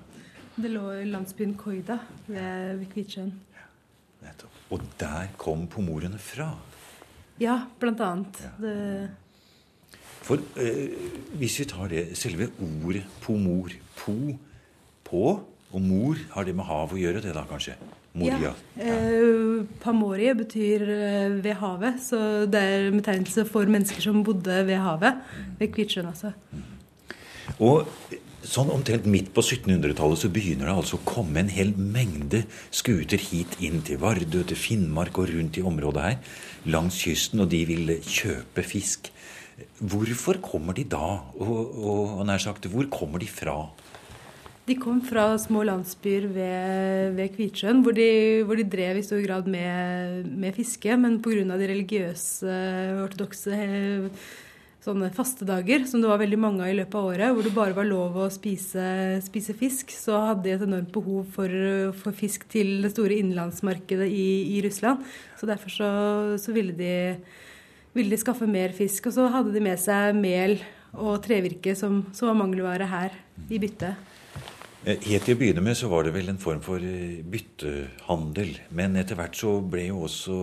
Det 0.56 0.72
lå 0.72 0.92
i 1.02 1.10
landsbyen 1.10 1.56
Koida 1.60 1.98
ved, 2.28 2.78
ved 2.78 2.86
Kvitsjøen. 2.94 3.34
Nettopp. 4.24 4.62
Og 4.72 4.82
der 5.00 5.28
kom 5.38 5.68
pomorene 5.68 6.20
fra. 6.22 6.54
Ja, 7.42 7.60
blant 7.80 8.02
annet. 8.02 8.40
Det, 8.62 9.10
For 10.26 10.42
eh, 10.58 10.90
hvis 11.38 11.60
vi 11.60 11.66
tar 11.70 11.90
det, 11.92 12.06
selve 12.18 12.48
ordet 12.58 13.04
pomor 13.22 13.70
Po, 13.96 14.16
på 15.06 15.26
og 15.74 15.82
mor, 15.82 16.20
har 16.36 16.46
det 16.48 16.56
med 16.56 16.68
hav 16.68 16.94
å 16.94 17.00
gjøre, 17.00 17.22
det 17.24 17.34
da 17.36 17.46
kanskje? 17.50 17.76
Moria. 18.16 18.54
Ja. 18.80 18.84
Eh, 18.86 19.66
Pamorie 19.84 20.36
betyr 20.38 20.86
eh, 20.88 21.34
ved 21.44 21.58
havet, 21.60 22.00
så 22.04 22.20
det 22.48 22.62
er 22.62 22.86
en 22.88 23.02
betegnelse 23.02 23.44
for 23.50 23.68
mennesker 23.68 24.06
som 24.06 24.22
bodde 24.24 24.62
ved 24.70 24.80
havet. 24.80 25.20
Ved 25.60 25.74
Kvitsjøen, 25.76 26.14
altså. 26.14 26.32
Og 27.60 27.90
sånn 28.46 28.72
omtrent 28.72 29.08
midt 29.10 29.32
på 29.36 29.44
1700-tallet 29.44 30.22
så 30.22 30.30
begynner 30.32 30.70
det 30.70 30.78
altså 30.78 31.00
å 31.00 31.06
komme 31.08 31.42
en 31.42 31.52
hel 31.52 31.74
mengde 31.76 32.44
skuter 32.70 33.22
hit 33.22 33.58
inn 33.66 33.82
til 33.86 34.00
Vardø, 34.04 34.46
til 34.48 34.60
Finnmark 34.60 35.18
og 35.20 35.34
rundt 35.34 35.60
i 35.60 35.66
området 35.66 36.06
her, 36.06 36.40
langs 36.72 37.02
kysten, 37.04 37.44
og 37.44 37.52
de 37.52 37.62
vil 37.68 37.96
kjøpe 38.00 38.64
fisk. 38.66 39.12
Hvorfor 39.80 40.40
kommer 40.44 40.76
de 40.76 40.86
da? 40.88 41.18
Og, 41.40 41.52
og, 41.52 42.20
og 42.20 42.24
nær 42.28 42.42
sagt, 42.44 42.68
hvor 42.72 42.88
kommer 42.92 43.20
de 43.20 43.28
fra? 43.32 43.58
De 44.66 44.74
kom 44.82 44.98
fra 45.06 45.28
små 45.38 45.62
landsbyer 45.68 46.24
ved, 46.34 47.12
ved 47.14 47.36
Kvitsjøen, 47.36 47.84
hvor 47.86 47.94
de, 47.94 48.08
hvor 48.48 48.58
de 48.58 48.66
drev 48.66 48.98
i 48.98 49.04
stor 49.06 49.22
grad 49.22 49.46
med, 49.46 50.26
med 50.26 50.58
fiske. 50.58 50.96
Men 50.98 51.20
pga. 51.22 51.44
de 51.54 51.68
religiøse, 51.70 52.56
ortodokse 53.04 53.60
sånne 54.86 55.12
fastedager, 55.14 55.86
som 55.90 56.02
det 56.02 56.10
var 56.10 56.20
veldig 56.22 56.40
mange 56.42 56.66
av 56.66 56.70
i 56.70 56.78
løpet 56.78 56.98
av 56.98 57.10
året, 57.10 57.34
hvor 57.34 57.46
det 57.46 57.54
bare 57.56 57.78
var 57.78 57.88
lov 57.90 58.18
å 58.22 58.26
spise, 58.34 58.86
spise 59.26 59.56
fisk, 59.58 59.94
så 59.94 60.20
hadde 60.28 60.46
de 60.46 60.54
et 60.54 60.66
enormt 60.66 60.92
behov 60.94 61.30
for, 61.34 61.56
for 62.02 62.18
fisk 62.18 62.46
til 62.54 62.86
det 62.86 62.94
store 62.94 63.18
innenlandsmarkedet 63.22 64.10
i, 64.10 64.28
i 64.58 64.62
Russland. 64.66 65.06
Så 65.40 65.50
derfor 65.50 65.74
så, 65.74 65.92
så 66.42 66.54
ville, 66.54 66.74
de, 66.78 66.94
ville 67.98 68.14
de 68.14 68.22
skaffe 68.22 68.50
mer 68.50 68.74
fisk. 68.78 69.10
Og 69.10 69.18
så 69.18 69.30
hadde 69.34 69.54
de 69.54 69.66
med 69.66 69.82
seg 69.82 70.18
mel 70.18 70.60
og 70.94 71.18
trevirke, 71.26 71.74
som, 71.78 72.04
som 72.18 72.30
var 72.30 72.42
mangelvare 72.46 72.90
her 72.90 73.18
i 73.50 73.62
byttet. 73.62 74.15
Eh, 74.86 75.02
Helt 75.10 75.26
til 75.26 75.34
å 75.34 75.40
begynne 75.40 75.64
med 75.66 75.74
så 75.78 75.90
var 75.90 76.06
det 76.06 76.14
vel 76.14 76.30
en 76.30 76.42
form 76.42 76.62
for 76.62 76.84
eh, 76.84 77.24
byttehandel. 77.26 78.52
Men 78.78 78.98
etter 79.02 79.18
hvert 79.18 79.38
så 79.38 79.58
ble 79.66 79.88
jo 79.88 80.04
også, 80.06 80.38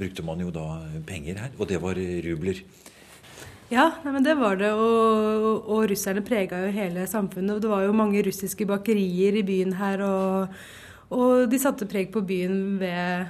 brukte 0.00 0.24
man 0.24 0.40
jo 0.40 0.52
da 0.54 0.64
penger 1.04 1.42
her, 1.44 1.52
og 1.60 1.68
det 1.68 1.80
var 1.82 2.00
eh, 2.00 2.22
rubler. 2.24 2.62
Ja, 3.68 3.90
men 4.06 4.24
det 4.24 4.36
var 4.38 4.56
det. 4.56 4.72
Og, 4.80 5.68
og 5.68 5.84
russerne 5.90 6.24
prega 6.24 6.62
jo 6.64 6.72
hele 6.72 7.04
samfunnet. 7.10 7.58
og 7.58 7.64
Det 7.64 7.72
var 7.72 7.84
jo 7.84 7.96
mange 7.96 8.24
russiske 8.24 8.64
bakerier 8.68 9.36
i 9.42 9.44
byen 9.44 9.76
her. 9.76 10.04
Og, 10.06 10.60
og 11.12 11.44
de 11.50 11.60
satte 11.60 11.88
preg 11.90 12.08
på 12.14 12.24
byen 12.24 12.78
ved, 12.80 13.26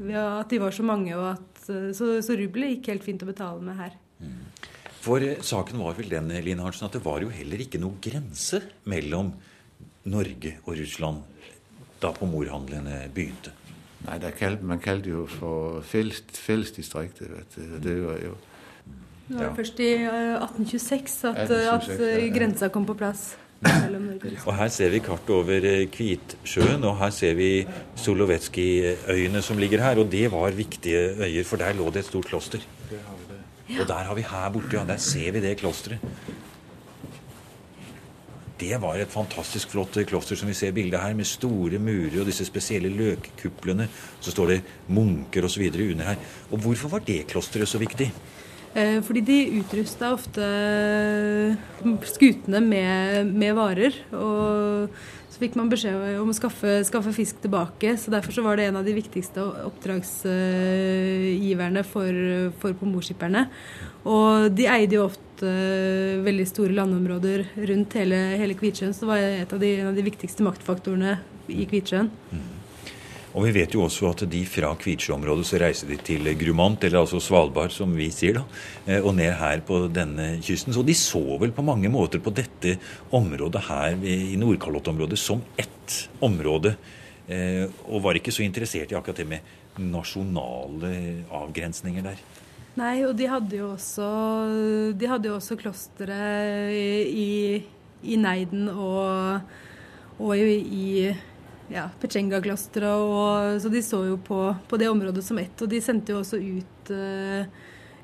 ved 0.00 0.20
at 0.22 0.48
de 0.54 0.62
var 0.62 0.72
så 0.72 0.86
mange, 0.86 1.12
at 1.12 1.64
så, 1.66 2.16
så 2.24 2.38
rubler 2.40 2.72
gikk 2.72 2.94
helt 2.94 3.04
fint 3.04 3.24
å 3.26 3.28
betale 3.28 3.60
med 3.66 3.82
her. 3.82 3.98
For 5.04 5.20
eh, 5.20 5.42
saken 5.44 5.82
var 5.84 5.98
vel 5.98 6.08
den 6.16 6.32
Line 6.40 6.64
Arntzen, 6.64 6.88
at 6.88 6.96
det 6.96 7.04
var 7.04 7.20
jo 7.20 7.34
heller 7.34 7.60
ikke 7.66 7.82
noe 7.82 8.00
grense 8.00 8.62
mellom 8.88 9.34
Norge 10.04 10.56
og 10.64 10.76
Russland 10.78 11.22
da 12.02 12.10
pomorhandlene 12.12 13.04
begynte. 13.14 13.54
Nei, 14.04 14.18
det 14.20 14.34
kaldte, 14.36 14.66
man 14.68 14.82
kalte 14.84 15.08
det 15.08 15.14
jo 15.14 15.22
for 15.30 15.80
felles, 15.88 16.20
fellesdistriktet. 16.36 17.56
Det 17.56 17.94
var 18.04 18.20
jo 18.24 18.34
Det 19.28 19.38
var 19.38 19.44
Ja. 19.44 19.54
først 19.56 19.78
i 19.80 19.92
eh, 20.04 20.34
1826 20.36 21.24
at, 21.24 21.38
1826, 21.48 21.94
at 21.94 22.00
eh, 22.00 22.18
ja, 22.18 22.26
ja. 22.26 22.38
grensa 22.38 22.68
kom 22.68 22.84
på 22.84 22.94
plass 22.94 23.36
og 24.44 24.52
her 24.58 24.68
ser 24.72 24.90
vi 24.92 25.00
kart 25.04 25.30
over 25.32 25.64
eh, 25.64 25.86
Kvitsjøen, 25.92 26.84
og 26.84 26.98
her 27.00 27.12
ser 27.14 27.36
vi 27.38 27.48
Solovetsky-øyene 28.00 29.40
som 29.44 29.60
ligger 29.60 29.80
her. 29.84 30.00
Og 30.02 30.10
det 30.12 30.26
var 30.32 30.50
viktige 30.56 31.14
øyer, 31.24 31.44
for 31.48 31.60
der 31.60 31.72
lå 31.78 31.88
det 31.94 32.04
et 32.04 32.10
stort 32.10 32.28
kloster. 32.28 32.60
Og 33.80 33.86
der 33.88 34.04
har 34.08 34.14
vi 34.14 34.26
her 34.28 34.50
borte, 34.52 34.76
ja, 34.76 34.84
der 34.84 35.00
ser 35.00 35.32
vi 35.32 35.40
det 35.40 35.56
klosteret. 35.62 35.98
Det 38.58 38.76
var 38.78 39.00
et 39.02 39.10
fantastisk 39.10 39.72
flott 39.72 39.96
kloster 40.06 40.38
som 40.38 40.46
vi 40.46 40.54
ser 40.54 40.74
bildet 40.74 41.00
her, 41.02 41.14
med 41.18 41.26
store 41.26 41.80
murer 41.82 42.20
og 42.22 42.28
disse 42.28 42.46
spesielle 42.46 42.92
løkkuplene. 42.94 43.88
Så 44.22 44.30
står 44.30 44.52
det 44.52 44.60
munker 44.94 45.48
osv. 45.48 45.66
under 45.74 46.04
her. 46.04 46.22
Og 46.50 46.62
hvorfor 46.62 46.92
var 46.92 47.02
det 47.06 47.26
klosteret 47.26 47.68
så 47.68 47.82
viktig? 47.82 48.12
Eh, 48.74 48.98
Fordi 49.06 49.20
de 49.22 49.60
utrusta 49.60 50.08
ofte 50.16 50.42
skutene 52.10 52.58
med, 52.64 53.26
med 53.30 53.54
varer. 53.54 53.94
Og 54.18 54.90
så 55.30 55.38
fikk 55.42 55.54
man 55.58 55.70
beskjed 55.70 56.18
om 56.20 56.30
å 56.30 56.34
skaffe, 56.36 56.84
skaffe 56.86 57.12
fisk 57.14 57.40
tilbake. 57.42 57.96
Så 57.98 58.10
derfor 58.14 58.32
så 58.34 58.42
var 58.42 58.56
det 58.58 58.66
en 58.68 58.76
av 58.80 58.84
de 58.86 58.94
viktigste 58.96 59.40
oppdragsgiverne 59.68 61.82
for, 61.86 62.12
for 62.62 62.72
pomorskipperne. 62.78 63.42
Og 64.06 64.28
de 64.54 64.64
eide 64.70 64.94
jo 64.98 65.06
ofte 65.08 65.48
veldig 66.24 66.46
store 66.46 66.72
landområder 66.78 67.38
rundt 67.70 67.90
hele, 67.98 68.18
hele 68.38 68.54
Kvitsjøen. 68.58 68.94
Så 68.94 69.00
det 69.04 69.10
var 69.10 69.18
et 69.22 69.52
av 69.54 69.58
de, 69.62 69.68
en 69.80 69.90
av 69.90 69.96
de 69.98 70.06
viktigste 70.06 70.46
maktfaktorene 70.46 71.12
i 71.50 71.64
Kvitsjøen. 71.70 72.08
Og 73.34 73.48
vi 73.48 73.54
vet 73.56 73.72
jo 73.74 73.82
også 73.82 74.12
at 74.12 74.22
de 74.30 74.44
fra 74.46 74.70
Kvitsjø-området 74.78 75.46
så 75.48 75.58
reiser 75.58 75.90
de 75.90 75.96
til 76.06 76.28
Grumant, 76.38 76.84
eller 76.86 77.00
altså 77.00 77.18
Svalbard 77.22 77.74
som 77.74 77.90
vi 77.98 78.06
sier, 78.14 78.38
da, 78.38 78.44
eh, 78.86 79.00
og 79.00 79.16
ned 79.18 79.32
her 79.40 79.62
på 79.66 79.80
denne 79.90 80.36
kysten. 80.44 80.74
Så 80.74 80.84
de 80.86 80.94
så 80.94 81.22
vel 81.42 81.54
på 81.54 81.64
mange 81.66 81.90
måter 81.90 82.22
på 82.22 82.30
dette 82.34 82.76
området 83.14 83.64
her 83.66 83.98
i 84.06 84.38
Nordkalottområdet 84.38 85.18
som 85.18 85.42
ett 85.58 85.98
område, 86.22 86.76
eh, 87.26 87.66
og 87.90 88.06
var 88.06 88.20
ikke 88.20 88.34
så 88.34 88.46
interessert 88.46 88.94
i 88.94 88.98
akkurat 89.00 89.24
det 89.24 89.28
med 89.34 89.82
nasjonale 89.82 90.94
avgrensninger 91.34 92.06
der. 92.06 92.22
Nei, 92.78 93.02
og 93.06 93.18
de 93.18 93.26
hadde 93.30 93.58
jo 93.58 93.72
også, 93.74 94.06
de 94.98 95.10
hadde 95.10 95.30
jo 95.30 95.36
også 95.40 95.58
klostre 95.58 96.16
i, 96.70 97.62
i 98.02 98.16
Neiden 98.18 98.68
og, 98.70 99.54
og 100.18 100.34
i, 100.38 100.58
i 100.58 100.88
ja, 101.72 101.88
Pechenga-klosteret. 102.00 103.62
Så 103.62 103.72
de 103.72 103.82
så 103.84 104.04
jo 104.08 104.18
på, 104.20 104.40
på 104.68 104.80
det 104.80 104.90
området 104.92 105.24
som 105.24 105.40
ett. 105.42 105.56
Og 105.62 105.70
de 105.70 105.80
sendte 105.84 106.14
jo 106.14 106.20
også 106.20 106.40
ut, 106.40 106.92
uh, 106.92 107.44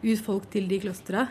ut 0.04 0.24
folk 0.24 0.48
til 0.52 0.68
de 0.70 0.80
klostrene. 0.86 1.28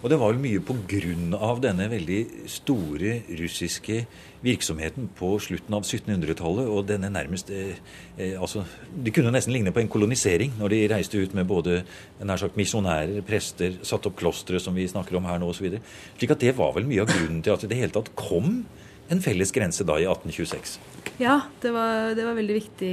Og 0.00 0.08
det 0.08 0.16
var 0.16 0.32
vel 0.32 0.40
mye 0.40 1.36
av 1.36 1.58
denne 1.60 1.86
veldig 1.92 2.48
store 2.48 3.18
russiske 3.36 3.98
virksomheten 4.40 5.10
på 5.18 5.34
slutten 5.44 5.76
av 5.76 5.84
1700-tallet, 5.84 6.70
og 6.72 6.86
denne 6.88 7.10
nærmest 7.12 7.50
eh, 7.52 7.76
eh, 8.16 8.40
altså, 8.40 8.64
Det 8.88 9.12
kunne 9.12 9.32
nesten 9.34 9.52
ligne 9.52 9.74
på 9.76 9.82
en 9.82 9.92
kolonisering 9.92 10.56
når 10.56 10.72
de 10.72 10.80
reiste 10.94 11.20
ut 11.20 11.34
med 11.36 11.44
både 11.44 11.82
nær 12.24 12.40
sagt 12.40 12.56
misjonærer, 12.56 13.20
prester, 13.28 13.76
satte 13.84 14.08
opp 14.08 14.16
klostre, 14.16 14.60
som 14.60 14.74
vi 14.74 14.88
snakker 14.88 15.20
om 15.20 15.28
her 15.28 15.38
nå, 15.38 15.52
osv. 15.52 15.76
Slik 16.16 16.32
at 16.32 16.40
det 16.40 16.56
var 16.56 16.72
vel 16.78 16.88
mye 16.88 17.04
av 17.04 17.12
grunnen 17.12 17.44
til 17.44 17.52
at 17.52 17.68
det 17.68 17.82
hele 17.82 17.92
tatt 17.92 18.14
kom 18.16 18.62
en 19.10 19.20
felles 19.22 19.50
grense 19.52 19.84
da 19.86 19.96
i 19.98 20.06
1826. 20.06 20.78
Ja, 21.20 21.34
det 21.60 21.72
var, 21.74 22.14
det 22.16 22.24
var 22.24 22.36
veldig 22.38 22.56
viktig 22.56 22.92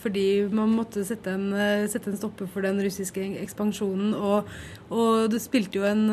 fordi 0.00 0.24
man 0.54 0.72
måtte 0.72 1.02
sette 1.04 1.34
en, 1.36 1.50
sette 1.90 2.08
en 2.12 2.16
stopper 2.16 2.48
for 2.48 2.64
den 2.64 2.78
russiske 2.84 3.20
ekspansjonen. 3.42 4.14
Og, 4.16 4.48
og 4.88 5.26
det, 5.32 5.42
spilte 5.44 5.80
jo 5.80 5.84
en, 5.88 6.06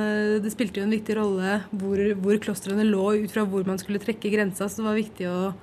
det 0.44 0.52
spilte 0.52 0.82
jo 0.82 0.88
en 0.88 0.96
viktig 0.96 1.18
rolle 1.20 1.62
hvor, 1.72 2.02
hvor 2.20 2.42
klostrene 2.44 2.88
lå 2.90 3.14
ut 3.24 3.34
fra 3.34 3.46
hvor 3.48 3.64
man 3.70 3.80
skulle 3.82 4.02
trekke 4.04 4.34
grensa. 4.34 4.68
Så 4.68 4.82
det 4.82 4.90
var 4.90 5.00
viktig, 5.00 5.30
å, 5.32 5.54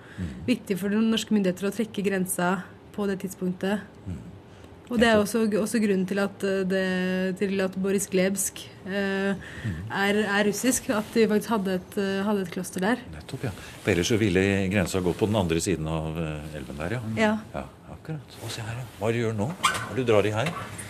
viktig 0.48 0.78
for 0.80 0.92
de 0.92 1.02
norske 1.04 1.36
myndigheter 1.36 1.68
å 1.68 1.74
trekke 1.74 2.06
grensa 2.06 2.54
på 2.96 3.10
det 3.10 3.20
tidspunktet. 3.24 3.84
Og 4.90 4.98
det 4.98 5.06
er 5.06 5.20
også, 5.20 5.44
også 5.60 5.78
grunnen 5.82 6.06
til 6.10 6.18
at, 6.18 6.42
eh, 6.42 6.62
det, 6.66 6.82
til 7.38 7.62
at 7.62 7.76
Boris 7.78 8.08
Glebsk 8.10 8.58
eh, 8.88 9.38
er, 9.86 10.18
er 10.24 10.48
russisk. 10.48 10.90
At 10.90 11.14
de 11.14 11.28
faktisk 11.30 11.54
hadde 11.54 11.76
et, 11.78 11.98
eh, 12.02 12.24
hadde 12.26 12.42
et 12.42 12.50
kloster 12.50 12.82
der. 12.82 13.04
Nettopp, 13.14 13.46
ja. 13.46 13.54
For 13.84 13.94
ellers 13.94 14.10
så 14.10 14.18
ville 14.20 14.42
grensa 14.72 15.02
gå 15.04 15.14
på 15.14 15.30
den 15.30 15.38
andre 15.38 15.62
siden 15.62 15.86
av 15.86 16.18
eh, 16.18 16.58
elven 16.58 16.82
der, 16.82 16.98
ja. 16.98 17.02
Ja. 17.20 17.32
ja 17.54 17.94
akkurat. 17.94 18.38
Å, 18.42 18.50
se 18.50 18.66
her, 18.66 18.82
ja. 18.82 18.86
Hva 18.98 19.12
gjør 19.14 19.36
du 19.36 19.42
nå? 19.44 19.50
Hva 19.70 19.96
du 19.96 20.04
drar 20.10 20.26
i 20.26 20.34
her? 20.34 20.50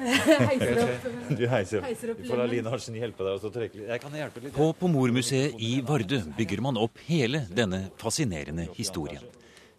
Heiser 0.50 0.78
opp. 0.80 1.08
Du 1.36 1.42
heiser, 1.48 1.82
opp 1.84 2.20
Vi 2.20 2.28
får 2.28 2.40
la. 2.40 2.46
Line 2.48 2.70
Arntzen 2.72 2.96
hjelpe 2.96 3.24
deg 3.26 3.44
å 3.44 3.52
trekke. 3.52 3.82
Jeg 3.88 4.04
kan 4.04 4.14
hjelpe 4.16 4.44
litt. 4.44 4.54
På 4.56 4.70
Pomormuseet 4.76 5.60
i 5.60 5.74
Vardø 5.86 6.22
bygger 6.36 6.64
man 6.64 6.80
opp 6.80 7.00
hele 7.08 7.44
denne 7.52 7.86
fascinerende 8.00 8.68
historien. 8.76 9.24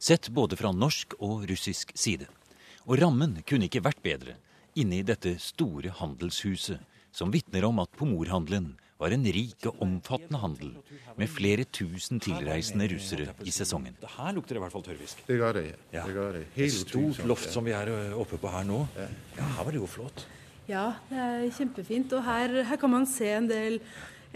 Sett 0.02 0.30
både 0.34 0.58
fra 0.58 0.74
norsk 0.74 1.18
og 1.22 1.46
russisk 1.50 1.94
side. 1.98 2.30
Og 2.88 2.98
rammen 3.02 3.38
kunne 3.48 3.68
ikke 3.70 3.84
vært 3.86 4.02
bedre 4.04 4.38
inne 4.80 5.02
i 5.02 5.06
dette 5.06 5.36
store 5.42 5.92
handelshuset, 6.00 6.80
som 7.12 7.32
vitner 7.34 7.68
om 7.68 7.82
at 7.84 7.92
pomorhandelen 8.00 8.72
var 9.02 9.14
en 9.16 9.26
rik 9.34 9.66
og 9.66 9.80
omfattende 9.82 10.40
handel, 10.40 10.74
med 11.18 11.30
flere 11.32 11.66
tusen 11.66 12.22
tilreisende 12.22 12.86
russere 12.92 13.34
i 13.44 13.54
sesongen. 13.54 13.98
Her 14.16 14.36
lukter 14.38 14.56
det 14.56 14.62
i 14.62 14.64
hvert 14.64 14.76
fall 14.76 14.86
tørrfisk. 14.86 15.24
Det 15.28 15.40
gjør 15.40 15.58
det, 15.58 15.66
ja. 15.72 15.80
Ja. 15.98 16.06
Det 16.06 16.16
gør 16.16 16.38
det. 16.38 16.44
Et 16.56 16.76
stort 16.76 17.26
loft 17.26 17.50
som 17.52 17.66
vi 17.66 17.74
er 17.76 17.90
oppe 18.14 18.38
på 18.42 18.52
her 18.54 18.68
nå. 18.70 18.84
Ja, 18.96 19.10
her 19.58 19.66
var 19.66 19.74
det 19.74 19.82
jo 19.82 19.90
flott. 19.90 20.26
Ja, 20.70 20.86
det 21.10 21.18
er 21.18 21.48
kjempefint. 21.58 22.14
Og 22.14 22.24
her, 22.30 22.62
her 22.70 22.80
kan 22.80 22.94
man 22.94 23.10
se 23.10 23.28
en 23.34 23.50
del 23.50 23.82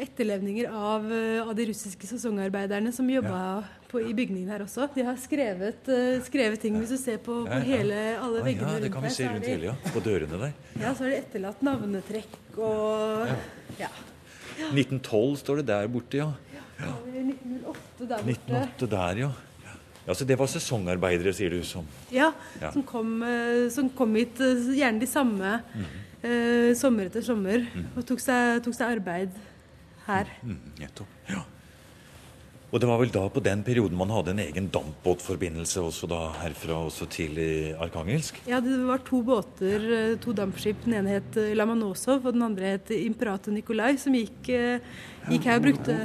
etterlevninger 0.01 0.67
av, 0.73 1.05
eh, 1.13 1.39
av 1.45 1.53
de 1.55 1.69
russiske 1.69 2.09
sesongarbeiderne 2.09 2.91
som 2.91 3.07
jobba 3.07 3.63
på, 3.95 4.03
i 4.03 4.13
bygningen 4.17 4.51
her 4.51 4.65
også. 4.65 4.89
De 4.95 5.05
har 5.07 5.17
skrevet, 5.21 5.87
uh, 5.89 6.17
skrevet 6.27 6.61
ting. 6.61 6.77
Hvis 6.81 6.93
du 6.95 6.99
ser 7.01 7.21
på, 7.23 7.41
på 7.47 7.61
hele, 7.67 7.99
alle 8.19 8.43
Å, 8.43 8.45
veggene 8.45 8.75
ja, 8.75 8.81
det 8.83 8.89
rundt 8.89 8.97
kan 8.97 9.07
vi 9.07 9.11
her, 9.11 9.15
se 9.17 9.23
så 9.25 9.31
rundt 9.33 9.49
hele, 9.51 9.71
ja. 9.71 9.93
På 9.95 10.03
dørene 10.05 10.41
der. 10.43 10.53
Ja, 10.81 10.91
så 10.91 11.05
har 11.07 11.13
de 11.13 11.21
etterlatt 11.23 11.63
navnetrekk 11.65 12.59
og 12.59 13.31
ja. 13.79 13.89
1912 14.71 15.39
står 15.41 15.61
det 15.61 15.67
der 15.71 15.89
borte, 15.91 16.21
ja. 16.21 16.29
ja. 16.79 16.93
1908 17.11 18.07
der 18.07 18.29
borte. 18.29 18.37
1908 18.37 18.91
der, 18.95 19.25
ja. 19.25 19.33
Ja, 20.05 20.13
Så 20.13 20.25
det 20.29 20.37
var 20.37 20.49
sesongarbeidere, 20.51 21.33
sier 21.33 21.49
du, 21.49 21.63
som 21.65 21.87
Ja, 22.13 22.31
Ja. 22.61 22.71
Som, 22.71 22.83
kom, 22.85 23.17
eh, 23.25 23.69
som 23.73 23.89
kom 23.89 24.13
hit 24.15 24.39
eh, 24.43 24.67
gjerne 24.77 25.01
de 25.01 25.09
samme 25.09 25.55
eh, 26.21 26.73
sommer 26.77 27.09
etter 27.09 27.25
sommer 27.25 27.65
og 27.95 28.05
tok 28.05 28.21
seg, 28.21 28.61
tok 28.65 28.77
seg 28.77 28.99
arbeid 28.99 29.33
her. 30.05 30.29
mm, 30.45 30.59
Nettopp. 30.79 31.07
Ja. 31.31 31.41
Og 32.75 32.81
det 32.83 32.89
var 32.89 32.99
vel 32.99 33.11
da 33.13 33.21
på 33.31 33.39
den 33.39 33.61
perioden 33.63 33.95
man 33.95 34.09
hadde 34.11 34.33
en 34.33 34.41
egen 34.43 34.65
dampbåtforbindelse 34.67 35.79
også 35.79 36.09
da 36.11 36.17
herfra 36.41 36.81
også 36.89 37.05
til 37.07 37.37
eh, 37.39 37.69
Arkangelsk? 37.79 38.41
Ja, 38.51 38.59
det 38.59 38.81
var 38.83 38.99
to 39.07 39.21
båter, 39.23 39.85
eh, 39.95 40.15
to 40.19 40.33
dampskip. 40.35 40.81
Den 40.83 40.97
ene 40.97 41.13
het 41.13 41.39
eh, 41.39 41.53
Lamanosov, 41.55 42.27
og 42.27 42.35
den 42.35 42.43
andre 42.43 42.73
het 42.73 42.91
Imperator 42.91 43.55
Nikolai, 43.55 43.93
som 44.01 44.19
gikk, 44.19 44.51
eh, 44.51 44.83
gikk 45.31 45.47
her 45.47 45.61
og 45.61 45.69
brukte, 45.69 45.97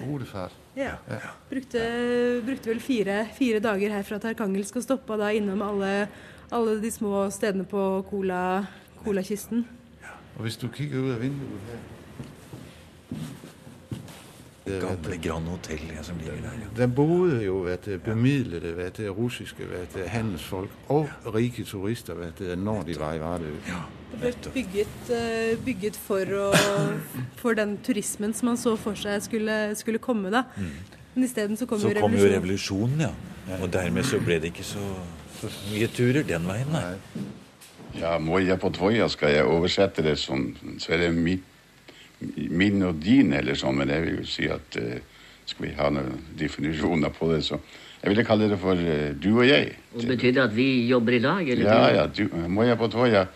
ja, 0.78 0.94
brukte, 1.50 1.86
brukte 2.46 2.70
vel 2.70 2.86
fire, 2.86 3.20
fire 3.34 3.58
dager 3.66 3.98
herfra 3.98 4.22
til 4.22 4.36
Arkangelsk 4.36 4.78
og 4.78 4.86
stoppa 4.86 5.18
da 5.18 5.34
innom 5.34 5.66
alle, 5.66 5.94
alle 6.54 6.78
de 6.78 6.94
små 6.94 7.26
stedene 7.34 7.66
på 7.66 7.88
Kola, 8.12 8.44
Kolakysten. 9.02 9.66
Og 10.38 10.46
hvis 10.46 10.62
du 10.62 10.70
kikker 10.70 11.02
ut 11.02 11.16
av 11.18 11.24
vinduet 11.26 11.72
her, 11.72 11.88
det, 14.70 14.80
Gamle 14.84 15.18
Grand 15.24 15.48
Hotel 15.52 15.82
ja, 15.94 16.02
som 16.06 16.18
ligger 16.20 16.38
der, 16.44 16.58
ja. 16.64 16.68
Den 16.78 16.94
boede 16.96 17.40
jo 17.44 17.60
vet 17.66 17.84
du, 17.88 17.96
bemidlede 18.04 18.72
vet 18.78 19.00
du, 19.00 19.08
russiske 19.16 19.66
vet 19.70 19.94
du, 19.96 20.04
handelsfolk 20.08 20.70
og 20.94 21.10
rike 21.34 21.64
turister, 21.68 22.14
vet 22.18 22.38
du, 22.40 22.54
når 22.56 22.86
de 22.88 22.96
var 23.00 23.18
i 23.18 23.22
Vardø. 23.22 23.52
Det 24.10 24.20
ble 24.20 24.52
bygget, 24.54 25.10
eh, 25.14 25.52
bygget 25.64 25.96
for, 25.96 26.26
å, 26.26 26.48
for 27.38 27.58
den 27.58 27.76
turismen 27.86 28.34
som 28.34 28.50
man 28.52 28.58
så 28.60 28.76
for 28.80 28.98
seg 28.98 29.22
skulle, 29.26 29.58
skulle 29.78 30.00
komme. 30.02 30.32
da. 30.34 30.44
Men 31.14 31.26
isteden 31.26 31.56
så 31.58 31.66
kom 31.66 31.78
Så 31.82 31.90
jo 31.90 32.00
kom 32.00 32.14
jo 32.14 32.24
revolusjonen. 32.26 33.00
revolusjonen, 33.00 33.00
ja. 33.50 33.60
Og 33.62 33.70
dermed 33.74 34.06
så 34.06 34.20
ble 34.22 34.38
det 34.42 34.52
ikke 34.52 34.66
så 34.66 34.82
mye 35.72 35.88
turer 35.90 36.22
den 36.26 36.44
veien, 36.46 36.68
nei. 36.74 36.94
Ja, 37.98 38.18
Moja 38.22 38.54
på 38.60 38.70
Tvoja 38.70 39.08
skal 39.10 39.32
jeg 39.34 39.46
oversette 39.50 40.02
det 40.06 40.12
som 40.22 40.44
Så 40.78 40.92
er 40.94 41.00
det 41.02 41.08
midt 41.16 41.42
min 42.50 42.82
og 42.82 42.98
din 43.00 43.32
eller 43.32 43.56
sånn, 43.56 43.78
men 43.80 43.88
jeg 43.88 44.02
vil 44.04 44.18
jo 44.20 44.26
si 44.28 44.48
at 44.52 44.76
eh, 44.76 44.98
skal 45.48 45.66
vi 45.66 45.72
ha 45.78 45.88
noen 45.90 46.18
definisjoner 46.38 47.12
på 47.16 47.30
det, 47.32 47.42
så 47.46 47.58
jeg 48.00 48.12
ville 48.12 48.24
kalle 48.24 48.48
det 48.48 48.56
for 48.60 48.78
uh, 48.80 49.10
du 49.20 49.30
og 49.34 49.44
jeg. 49.44 49.74
Og 49.94 50.04
Betyr 50.08 50.32
det 50.36 50.42
at 50.46 50.54
vi 50.56 50.86
jobber 50.88 51.12
i 51.18 51.18
lag? 51.20 51.48
Eller 51.48 51.64
Ja, 51.68 51.80
du- 51.88 51.96
ja, 51.96 52.06
du, 52.06 52.62
jeg 52.64 52.78
på 52.78 52.88
tåa? 52.88 53.08
eh, 53.08 53.26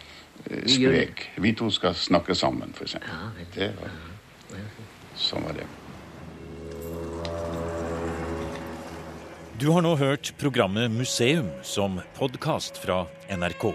Vi 0.65 0.77
skrek. 0.77 1.27
Vi 1.37 1.53
to 1.53 1.71
skal 1.71 1.95
snakke 1.95 2.35
sammen, 2.35 2.73
for 2.73 2.85
eksempel. 2.85 3.09
Ja. 3.11 3.31
Det 3.55 3.73
var, 3.81 3.91
sånn 5.17 5.45
var 5.45 5.53
det. 5.53 5.67
Du 9.59 9.71
har 9.71 9.83
nå 9.83 9.97
hørt 9.97 10.33
programmet 10.39 10.91
Museum 10.91 11.47
som 11.63 12.01
podkast 12.19 12.77
fra 12.83 13.07
NRK. 13.31 13.75